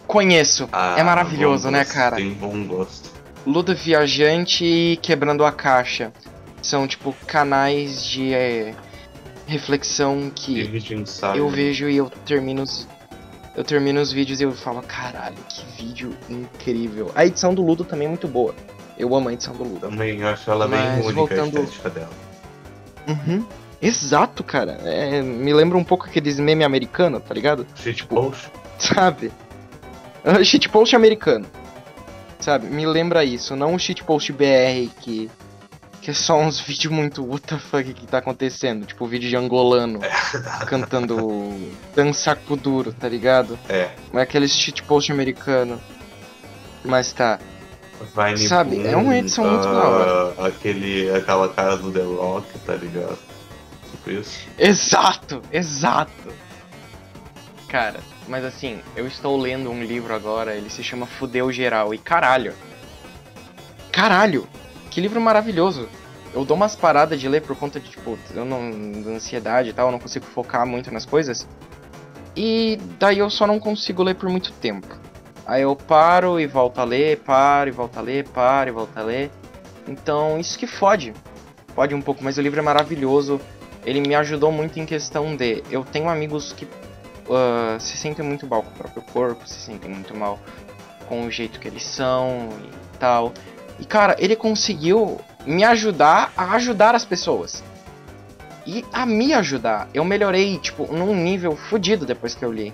[0.07, 2.15] Conheço, ah, é maravilhoso, né, cara?
[2.15, 3.11] Tem bom gosto.
[3.45, 6.11] Ludo Viajante e Quebrando a Caixa.
[6.63, 8.73] São, tipo, canais de é,
[9.45, 10.81] reflexão que
[11.35, 12.63] eu vejo e eu termino
[13.55, 17.11] eu termino os vídeos e eu falo, caralho, que vídeo incrível.
[17.13, 18.55] A edição do Ludo também é muito boa.
[18.97, 19.79] Eu amo a edição do Ludo.
[19.81, 21.57] Também acho ela Mas, bem única voltando...
[21.59, 22.09] a estética dela.
[23.07, 23.45] Uhum.
[23.79, 24.79] Exato, cara.
[24.83, 27.67] É, me lembra um pouco aqueles meme americano, tá ligado?
[27.75, 28.49] Shitpost.
[28.79, 29.31] Sabe?
[30.25, 31.45] Uh, shitpost americano.
[32.39, 32.67] Sabe?
[32.67, 35.29] Me lembra isso, não o shitpost BR que
[36.03, 37.25] que é só uns vídeos muito
[37.57, 38.85] fuck que tá acontecendo.
[38.85, 40.01] Tipo, vídeo de angolano
[40.67, 43.57] cantando dança duro, tá ligado?
[43.69, 43.89] É.
[44.11, 45.81] Não é aquele shitpost americano.
[46.83, 47.39] Mas tá.
[48.13, 50.47] Vine Sabe, Boom, é uma edição uh, muito da hora.
[50.47, 53.17] Aquele, aquela cara do The Rock, tá ligado?
[53.91, 54.45] Tipo isso.
[54.59, 56.11] Exato, exato.
[57.69, 61.97] Cara, mas assim, eu estou lendo um livro agora, ele se chama Fudeu Geral, e
[61.97, 62.53] caralho.
[63.89, 64.49] Caralho,
[64.93, 65.89] que livro maravilhoso.
[66.33, 69.73] Eu dou umas paradas de ler por conta de, tipo, eu não, de ansiedade e
[69.73, 71.47] tal, eu não consigo focar muito nas coisas.
[72.35, 74.87] E daí eu só não consigo ler por muito tempo.
[75.45, 78.97] Aí eu paro e volto a ler, paro e volto a ler, paro e volto
[78.97, 79.31] a ler.
[79.87, 81.13] Então isso que fode.
[81.75, 83.41] Fode um pouco, mas o livro é maravilhoso.
[83.85, 85.63] Ele me ajudou muito em questão de.
[85.69, 89.91] Eu tenho amigos que uh, se sentem muito mal com o próprio corpo, se sentem
[89.91, 90.39] muito mal
[91.07, 93.33] com o jeito que eles são e tal.
[93.79, 97.63] E cara, ele conseguiu me ajudar a ajudar as pessoas.
[98.65, 99.89] E a me ajudar.
[99.93, 102.73] Eu melhorei, tipo, num nível fodido depois que eu li.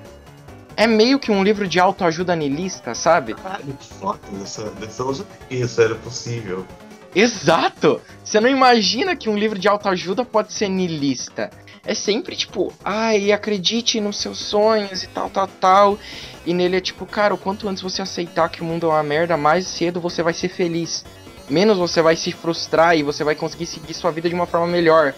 [0.76, 3.34] É meio que um livro de autoajuda nilista, sabe?
[3.34, 6.66] Caralho, que foda dessa, dessa isso era possível.
[7.14, 8.00] Exato!
[8.24, 11.50] Você não imagina que um livro de autoajuda pode ser niilista.
[11.86, 16.00] É sempre tipo, ai, acredite nos seus sonhos e tal, tal, tal.
[16.46, 19.04] E nele é tipo, cara, o quanto antes você aceitar que o mundo é uma
[19.04, 21.04] merda, mais cedo você vai ser feliz.
[21.50, 24.68] Menos você vai se frustrar e você vai conseguir seguir sua vida de uma forma
[24.68, 25.14] melhor.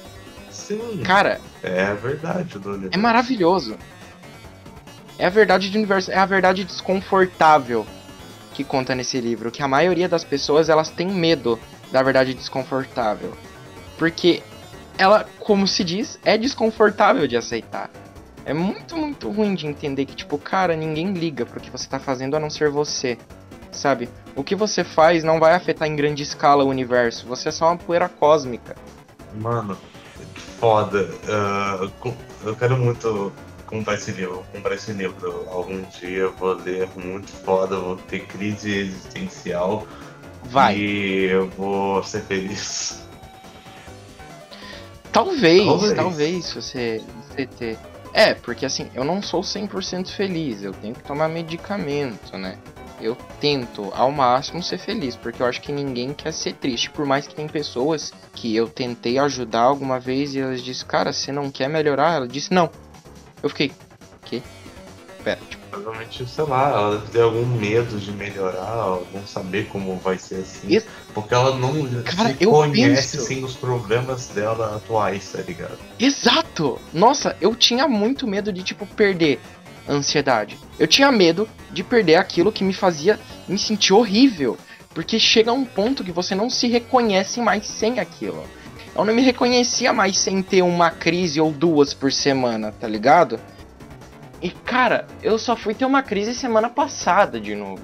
[0.50, 1.02] Sim.
[1.04, 2.90] Cara, É verdade, Dona.
[2.92, 3.78] é maravilhoso.
[5.18, 7.86] É a verdade do universo, é a verdade desconfortável
[8.54, 11.60] que conta nesse livro, que a maioria das pessoas elas têm medo
[11.92, 13.34] da verdade desconfortável.
[13.98, 14.42] Porque
[14.98, 17.90] ela, como se diz, é desconfortável de aceitar.
[18.46, 22.00] É muito, muito ruim de entender que, tipo, cara, ninguém liga pro que você tá
[22.00, 23.18] fazendo a não ser você.
[23.72, 24.10] Sabe?
[24.36, 27.26] O que você faz não vai afetar em grande escala o universo.
[27.28, 28.76] Você é só uma poeira cósmica.
[29.36, 29.78] Mano,
[30.34, 31.08] que foda.
[32.00, 33.32] Com- eu quero muito
[33.66, 34.36] comprar esse livro.
[34.36, 36.28] Vou comprar esse livro algum dia.
[36.30, 37.78] Vou ler muito foda.
[37.78, 39.88] Vou ter crise existencial.
[40.44, 40.76] Vai.
[40.76, 43.08] E eu vou ser feliz.
[45.12, 45.94] Talvez, Talvez.
[45.94, 47.78] talvez, você, você ter.
[48.14, 52.58] É, porque assim, eu não sou 100% feliz, eu tenho que tomar medicamento, né?
[53.00, 57.06] Eu tento ao máximo ser feliz, porque eu acho que ninguém quer ser triste, por
[57.06, 61.32] mais que tem pessoas que eu tentei ajudar alguma vez e elas disseram, cara, você
[61.32, 62.16] não quer melhorar?
[62.16, 62.70] Ela disse, não.
[63.42, 63.72] Eu fiquei,
[64.26, 64.42] quê?
[65.24, 69.96] Pera, tipo, Provavelmente, sei lá, ela deve ter algum medo de melhorar, não saber como
[69.98, 70.82] vai ser assim.
[71.14, 71.72] Porque ela não
[72.04, 75.78] Cara, conhece penso- sem os problemas dela atuais, tá ligado?
[75.98, 76.80] Exato!
[76.94, 79.40] Nossa, eu tinha muito medo de, tipo, perder
[79.88, 80.60] a ansiedade.
[80.78, 84.58] Eu tinha medo de perder aquilo que me fazia me sentir horrível.
[84.94, 88.44] Porque chega um ponto que você não se reconhece mais sem aquilo.
[88.94, 93.40] Eu não me reconhecia mais sem ter uma crise ou duas por semana, tá ligado?
[94.42, 97.84] E cara, eu só fui ter uma crise semana passada de novo.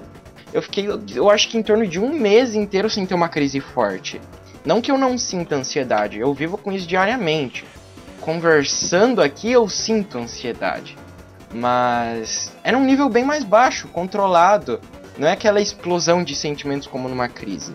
[0.52, 3.60] Eu fiquei, eu acho que em torno de um mês inteiro sem ter uma crise
[3.60, 4.20] forte.
[4.64, 7.64] Não que eu não sinta ansiedade, eu vivo com isso diariamente.
[8.20, 10.96] Conversando aqui eu sinto ansiedade.
[11.54, 14.80] Mas é num nível bem mais baixo, controlado.
[15.16, 17.74] Não é aquela explosão de sentimentos como numa crise.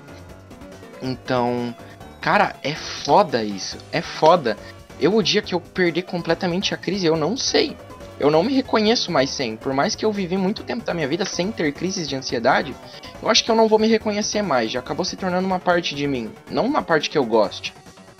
[1.02, 1.76] Então,
[2.22, 3.78] cara, é foda isso.
[3.92, 4.58] É foda.
[5.00, 7.76] Eu, o dia que eu perder completamente a crise, eu não sei.
[8.20, 9.56] Eu não me reconheço mais sem.
[9.56, 12.76] Por mais que eu vivi muito tempo da minha vida sem ter crises de ansiedade,
[13.22, 14.72] eu acho que eu não vou me reconhecer mais.
[14.72, 16.32] Já acabou se tornando uma parte de mim.
[16.50, 17.74] Não uma parte que eu goste.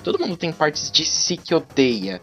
[0.04, 2.20] Todo mundo tem partes de si que odeia.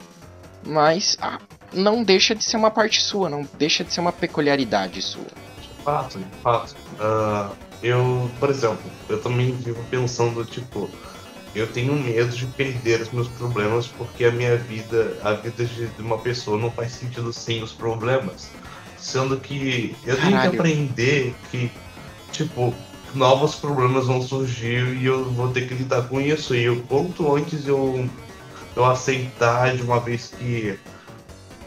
[0.67, 1.39] Mas ah,
[1.73, 5.25] não deixa de ser uma parte sua, não deixa de ser uma peculiaridade sua.
[5.25, 6.77] De fato, de fato.
[6.99, 7.51] Ah,
[7.83, 10.91] eu, por exemplo, eu também vivo pensando, tipo,
[11.55, 15.91] eu tenho medo de perder os meus problemas porque a minha vida, a vida de
[15.99, 18.51] uma pessoa não faz sentido sem os problemas.
[18.97, 20.61] Sendo que eu tenho que Caralho.
[20.61, 21.71] aprender que,
[22.33, 22.75] tipo,
[23.15, 26.55] novos problemas vão surgir e eu vou ter que lidar com isso.
[26.55, 28.09] E o quanto antes eu,
[28.77, 30.79] eu aceitar de uma vez que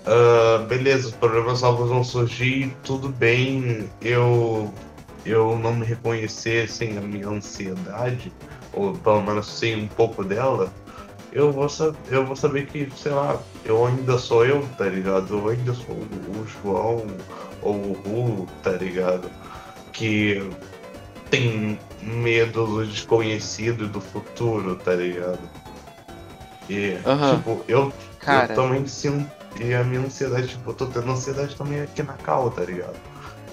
[0.05, 4.73] ah, beleza, os problemas novos vão surgir, tudo bem, eu
[5.25, 8.29] eu não me reconhecer sem a minha ansiedade,
[8.73, 10.71] ou pelo menos sem um pouco dela,
[11.31, 11.67] eu vou,
[12.09, 15.33] eu vou saber que, sei lá, eu ainda sou eu, tá ligado?
[15.33, 17.07] Eu ainda sou o, João
[17.61, 19.29] ou o Ru, tá ligado?
[19.91, 20.47] Que
[21.31, 25.39] tem medo do desconhecido e do futuro, tá ligado?
[26.69, 27.37] E, Aham.
[27.37, 29.29] tipo, eu Cara, eu também sinto.
[29.59, 32.95] E a minha ansiedade, tipo, eu tô tendo ansiedade também aqui na cal, tá ligado?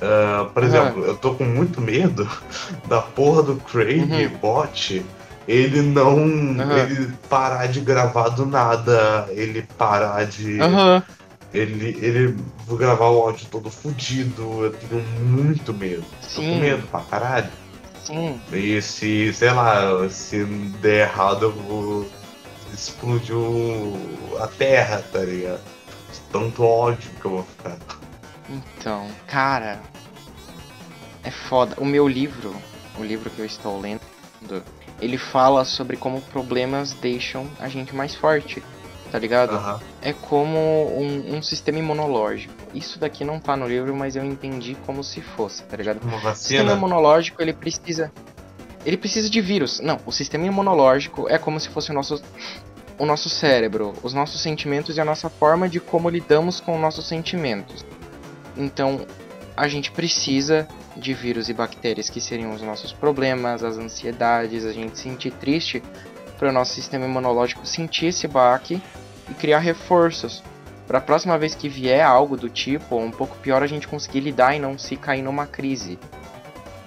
[0.02, 2.28] Ah, por exemplo, eu tô com muito medo
[2.88, 4.38] da porra do Craig Uhum.
[4.38, 5.04] bot
[5.48, 6.16] ele não.
[6.60, 6.78] Aham.
[6.78, 10.58] ele parar de gravar do nada, ele parar de.
[11.52, 12.36] Ele, ele
[12.68, 16.04] gravar o áudio todo fudido, eu tenho muito medo.
[16.34, 17.48] Tô com sim, medo pra caralho.
[18.04, 18.40] sim.
[18.52, 20.44] E se, sei lá, se
[20.80, 22.08] der errado eu vou
[22.72, 25.60] explodir o- a terra, tá ligado?
[26.30, 27.76] Tanto ódio que eu vou ficar.
[28.50, 29.80] Então, cara,
[31.22, 31.76] é foda.
[31.78, 32.54] O meu livro,
[32.98, 34.00] o livro que eu estou lendo,
[35.00, 38.62] ele fala sobre como problemas deixam a gente mais forte,
[39.10, 39.54] tá ligado?
[40.02, 42.54] É como um, um sistema imunológico.
[42.74, 46.00] Isso daqui não tá no livro, mas eu entendi como se fosse, tá ligado?
[46.04, 48.12] O sistema imunológico, ele precisa.
[48.84, 49.78] Ele precisa de vírus.
[49.80, 52.22] Não, o sistema imunológico é como se fosse o nosso.
[52.98, 57.06] O nosso cérebro, os nossos sentimentos e a nossa forma de como lidamos com nossos
[57.08, 57.82] sentimentos.
[58.56, 59.06] Então,
[59.56, 64.72] a gente precisa de vírus e bactérias que seriam os nossos problemas, as ansiedades, a
[64.72, 65.82] gente sentir triste,
[66.38, 68.82] para o nosso sistema imunológico sentir esse baque
[69.28, 70.42] e criar reforços.
[70.86, 73.86] Para a próxima vez que vier algo do tipo, ou um pouco pior, a gente
[73.86, 75.98] conseguir lidar e não se cair numa crise.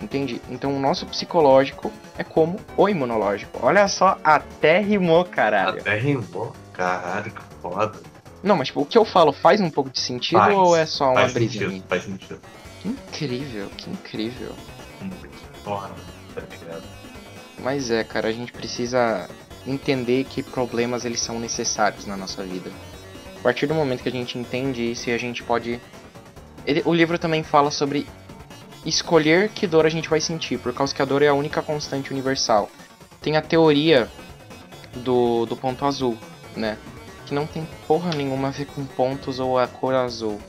[0.01, 0.41] Entende?
[0.49, 3.59] Então o nosso psicológico é como o imunológico.
[3.61, 5.79] Olha só, até rimou, caralho.
[5.79, 6.53] Até rimou.
[6.73, 8.12] Caralho, que foda.
[8.43, 10.85] Não, mas tipo, o que eu falo faz um pouco de sentido Faz, ou é
[10.85, 11.83] só uma Faz brisa sentido, minha?
[11.87, 12.39] faz sentido.
[12.81, 14.51] Que incrível, que incrível.
[15.63, 15.89] Porra,
[16.35, 16.41] tá?
[17.59, 19.29] Mas é, cara, a gente precisa
[19.65, 22.69] entender que problemas eles são necessários na nossa vida.
[23.37, 25.79] A partir do momento que a gente entende isso e a gente pode.
[26.65, 28.05] Ele- o livro também fala sobre
[28.85, 31.61] escolher que dor a gente vai sentir, por causa que a dor é a única
[31.61, 32.69] constante universal.
[33.21, 34.09] Tem a teoria
[34.95, 36.17] do, do ponto azul,
[36.55, 36.77] né?
[37.33, 40.39] Que não tem porra nenhuma a ver com pontos ou a cor azul.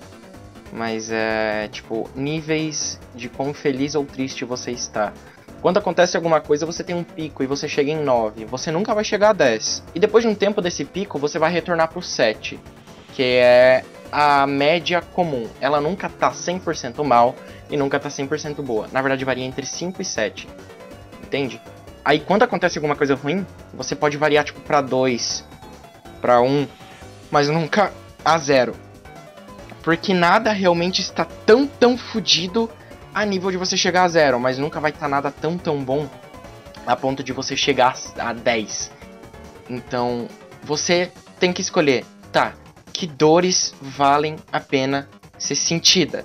[0.70, 5.10] Mas é tipo níveis de quão feliz ou triste você está.
[5.62, 8.44] Quando acontece alguma coisa, você tem um pico e você chega em 9.
[8.44, 9.82] Você nunca vai chegar a 10.
[9.94, 12.60] E depois de um tempo desse pico, você vai retornar pro 7.
[13.14, 13.82] Que é
[14.12, 15.48] a média comum.
[15.62, 17.34] Ela nunca tá 100% mal
[17.70, 18.88] e nunca tá 100% boa.
[18.92, 20.46] Na verdade, varia entre 5 e 7.
[21.22, 21.58] Entende?
[22.04, 25.46] Aí quando acontece alguma coisa ruim, você pode variar tipo pra 2,
[26.24, 26.66] pra 1,
[27.30, 27.92] mas nunca
[28.24, 28.74] a 0.
[29.82, 32.70] Porque nada realmente está tão, tão fudido
[33.14, 36.08] a nível de você chegar a zero, mas nunca vai estar nada tão tão bom
[36.86, 38.90] a ponto de você chegar a 10.
[39.68, 40.26] Então,
[40.62, 42.54] você tem que escolher, tá,
[42.90, 45.06] que dores valem a pena
[45.36, 46.24] ser sentida,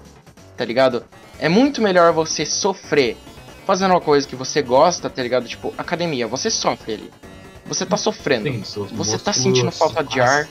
[0.56, 1.04] tá ligado?
[1.40, 3.18] É muito melhor você sofrer
[3.66, 5.46] fazendo uma coisa que você gosta, tá ligado?
[5.46, 7.12] Tipo, academia, você sofre ali.
[7.70, 8.52] Você tá sofrendo.
[8.66, 10.48] Sim, Você tá sentindo falta de ar.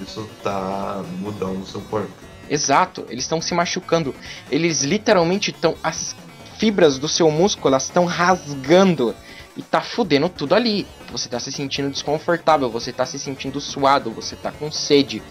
[0.00, 2.10] Isso tá mudando o seu corpo.
[2.48, 4.14] Exato, eles estão se machucando.
[4.50, 5.74] Eles literalmente estão.
[5.82, 6.14] As
[6.56, 9.14] fibras do seu músculo estão rasgando.
[9.54, 10.86] E tá fudendo tudo ali.
[11.10, 15.22] Você tá se sentindo desconfortável, você tá se sentindo suado, você tá com sede.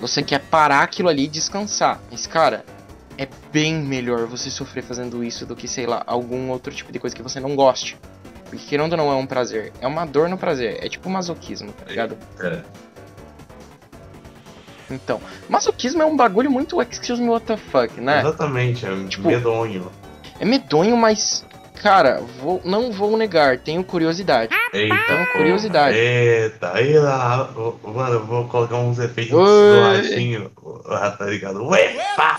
[0.00, 1.98] Você quer parar aquilo ali e descansar.
[2.10, 2.64] Mas, cara,
[3.16, 6.98] é bem melhor você sofrer fazendo isso do que, sei lá, algum outro tipo de
[6.98, 7.96] coisa que você não goste.
[8.50, 9.72] Porque querendo ou não é um prazer.
[9.80, 10.84] É uma dor no prazer.
[10.84, 12.18] É tipo masoquismo, tá ligado?
[12.40, 12.60] É.
[14.90, 18.20] Então, masoquismo é um bagulho muito excuse me what the fuck, né?
[18.20, 19.90] Exatamente, é Tipo, medonho.
[20.40, 21.46] É medonho, mas.
[21.80, 24.54] Cara, vou, não vou negar, tenho curiosidade.
[24.70, 25.96] Eita, Tenho curiosidade.
[25.96, 27.48] Eita, aí lá,
[27.82, 30.50] mano, eu vou colocar uns efeitos do ladinho.
[30.86, 31.66] Ah, tá ligado?
[31.68, 32.36] Ué, pá!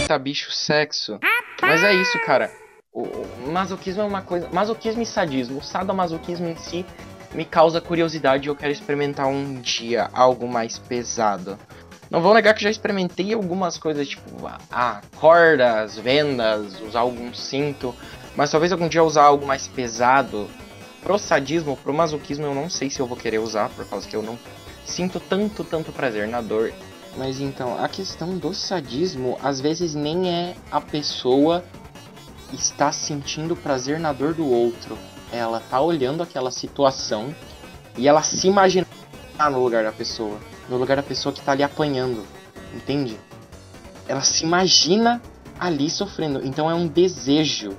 [0.00, 1.18] Eita, bicho, sexo.
[1.60, 2.50] Mas é isso, cara.
[2.92, 3.06] O,
[3.50, 4.48] masoquismo é uma coisa.
[4.52, 5.58] Masoquismo e sadismo.
[5.58, 6.84] O sadomasoquismo em si
[7.32, 11.58] me causa curiosidade e eu quero experimentar um dia algo mais pesado.
[12.10, 17.32] Não vou negar que já experimentei algumas coisas, tipo, a, a cordas, vendas, usar algum
[17.32, 17.94] cinto.
[18.36, 20.46] Mas talvez algum dia usar algo mais pesado.
[21.02, 24.14] Pro sadismo, pro masoquismo, eu não sei se eu vou querer usar, por causa que
[24.14, 24.38] eu não
[24.84, 26.70] sinto tanto, tanto prazer na dor.
[27.16, 31.64] Mas então, a questão do sadismo, às vezes nem é a pessoa
[32.52, 34.98] está sentindo prazer na dor do outro.
[35.32, 37.34] Ela tá olhando aquela situação
[37.96, 38.86] e ela se imagina
[39.50, 40.38] no lugar da pessoa.
[40.68, 42.24] No lugar da pessoa que tá ali apanhando.
[42.74, 43.18] Entende?
[44.06, 45.20] Ela se imagina
[45.58, 46.40] ali sofrendo.
[46.44, 47.76] Então é um desejo.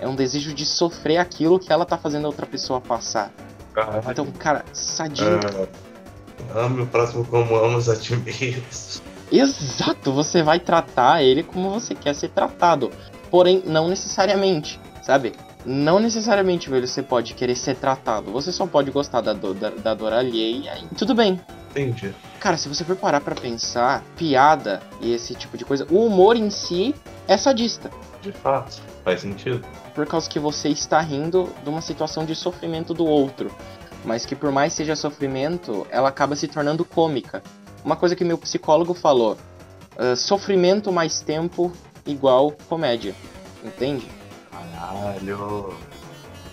[0.00, 3.32] É um desejo de sofrer aquilo que ela tá fazendo a outra pessoa passar.
[3.72, 4.10] Caralho.
[4.10, 5.40] Então, cara, sadismo.
[6.54, 8.62] Ah, ame o próximo como amas a ti mesmo.
[9.30, 12.90] Exato, você vai tratar ele como você quer ser tratado.
[13.32, 15.32] Porém, não necessariamente, sabe?
[15.64, 18.30] Não necessariamente, velho, você pode querer ser tratado.
[18.30, 21.40] Você só pode gostar da dor, da, da dor alheia e tudo bem.
[21.70, 22.14] Entendi.
[22.38, 26.36] Cara, se você for parar pra pensar, piada e esse tipo de coisa, o humor
[26.36, 26.94] em si
[27.26, 27.90] é sadista.
[28.20, 29.64] De fato, faz sentido.
[29.94, 33.50] Por causa que você está rindo de uma situação de sofrimento do outro.
[34.04, 37.42] Mas que por mais seja sofrimento, ela acaba se tornando cômica.
[37.82, 39.38] Uma coisa que meu psicólogo falou:
[39.96, 41.72] ah, sofrimento mais tempo
[42.06, 43.14] igual comédia.
[43.64, 44.06] Entende?
[44.50, 45.74] Caralho.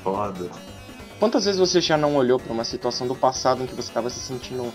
[0.03, 0.49] Foda.
[1.19, 4.09] Quantas vezes você já não olhou pra uma situação do passado em que você estava
[4.09, 4.73] se sentindo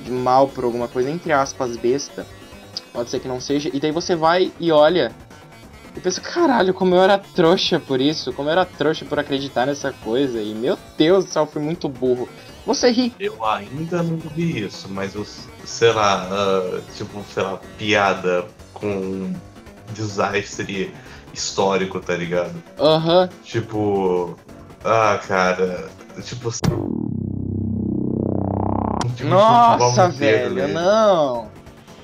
[0.00, 2.26] de mal por alguma coisa, entre aspas, besta?
[2.92, 3.70] Pode ser que não seja.
[3.72, 5.12] E daí você vai e olha
[5.96, 9.64] e pensa, caralho, como eu era trouxa por isso, como eu era trouxa por acreditar
[9.66, 10.42] nessa coisa.
[10.42, 12.28] E meu Deus do céu, eu fui muito burro.
[12.66, 13.14] Você ri.
[13.18, 15.24] Eu ainda não vi isso, mas eu,
[15.64, 18.44] sei lá, ah, tipo, sei lá, piada
[18.74, 19.32] com
[19.92, 20.92] desastre
[21.32, 22.54] histórico, tá ligado?
[22.78, 23.28] Aham.
[23.44, 24.36] Tipo,
[24.84, 25.88] ah, cara,
[26.22, 26.50] tipo.
[29.04, 30.74] um de Nossa, inteiro, velho, né?
[30.74, 31.48] não.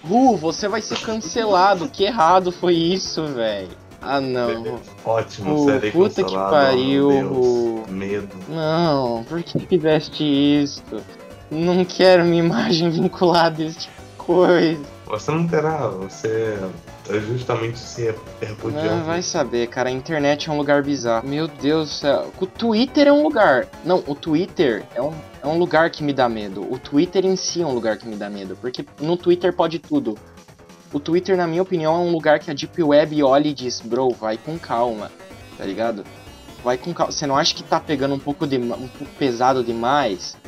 [0.04, 1.88] Ru, você vai ser cancelado.
[1.88, 3.70] que errado foi isso, velho.
[4.00, 4.80] Ah, não.
[5.04, 7.84] Ótimo, Pô, serei puta que pariu, Ru.
[7.88, 8.36] Medo.
[8.48, 10.82] Não, por que fizeste isso?
[11.50, 14.82] Não quero minha imagem vinculada a esse tipo de coisa.
[15.12, 16.58] Você não terá, você
[17.10, 18.96] é justamente se repudiando.
[18.96, 19.90] Não, vai saber, cara.
[19.90, 21.28] A internet é um lugar bizarro.
[21.28, 22.32] Meu Deus do céu.
[22.40, 23.68] O Twitter é um lugar.
[23.84, 26.66] Não, o Twitter é um, é um lugar que me dá medo.
[26.72, 28.56] O Twitter em si é um lugar que me dá medo.
[28.58, 30.16] Porque no Twitter pode tudo.
[30.90, 33.82] O Twitter, na minha opinião, é um lugar que a Deep Web olha e diz,
[33.82, 35.12] bro, vai com calma,
[35.58, 36.06] tá ligado?
[36.64, 37.12] Vai com calma.
[37.12, 40.38] Você não acha que tá pegando um pouco, de, um pouco pesado demais?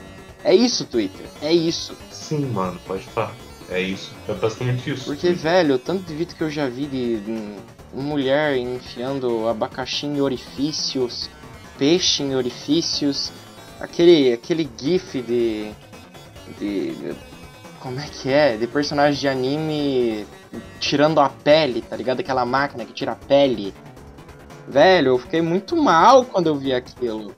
[0.43, 1.27] É isso, Twitter.
[1.43, 1.95] É isso.
[2.11, 3.44] Sim, mano, pode falar.
[3.71, 4.13] É isso.
[4.29, 5.07] É basicamente isso.
[5.07, 7.57] Porque, velho, tanto de vídeo que eu já vi de,
[7.93, 11.31] mulher enfiando abacaxi em orifícios,
[11.79, 13.33] peixe em orifícios,
[13.81, 15.71] aquele, aquele gif de,
[16.59, 17.15] de
[17.81, 18.57] como é que é?
[18.57, 20.27] De personagem de anime
[20.81, 22.21] tirando a pele, tá ligado?
[22.21, 23.75] Aquela máquina que tira a pele.
[24.67, 27.35] Velho, eu fiquei muito mal quando eu vi aquilo.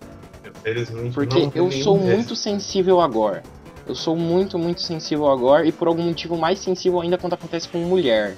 [1.13, 3.43] Porque eu sou muito sensível agora.
[3.87, 7.69] Eu sou muito, muito sensível agora e por algum motivo mais sensível ainda quando acontece
[7.69, 8.37] com mulher.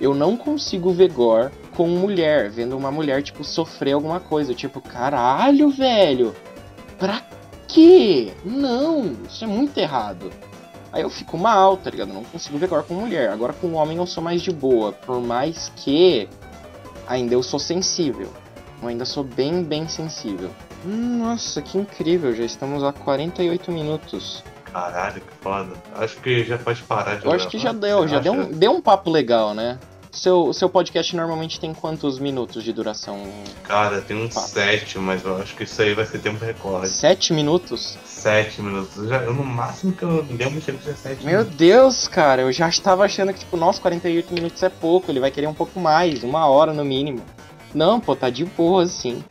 [0.00, 4.54] Eu não consigo ver gore com mulher, vendo uma mulher, tipo, sofrer alguma coisa.
[4.54, 6.34] Tipo, caralho, velho!
[6.98, 7.22] Pra
[7.68, 8.32] quê?
[8.44, 9.16] Não!
[9.28, 10.30] Isso é muito errado.
[10.92, 12.12] Aí eu fico mal, tá ligado?
[12.12, 13.30] não consigo ver agora com mulher.
[13.30, 14.92] Agora com homem eu sou mais de boa.
[14.92, 16.28] Por mais que
[17.06, 18.32] ainda eu sou sensível.
[18.82, 20.50] Eu ainda sou bem, bem sensível.
[20.84, 22.34] Nossa, que incrível.
[22.34, 24.42] Já estamos a 48 minutos.
[24.78, 25.70] Caralho, que foda.
[25.96, 28.70] Acho que já pode parar de Eu acho que já deu, já deu um, deu
[28.70, 29.78] um papo legal, né?
[30.10, 33.22] Seu, seu podcast normalmente tem quantos minutos de duração?
[33.62, 36.88] Cara, tem uns sete, mas eu acho que isso aí vai ser tempo recorde.
[36.88, 37.98] Sete minutos?
[38.04, 38.96] Sete minutos.
[38.96, 41.56] Eu, já, eu no máximo que eu lembro a sete Meu minutos.
[41.56, 45.10] Deus, cara, eu já estava achando que, tipo, nossa, 48 minutos é pouco.
[45.10, 47.20] Ele vai querer um pouco mais, uma hora no mínimo.
[47.74, 49.22] Não, pô, tá de boa, assim.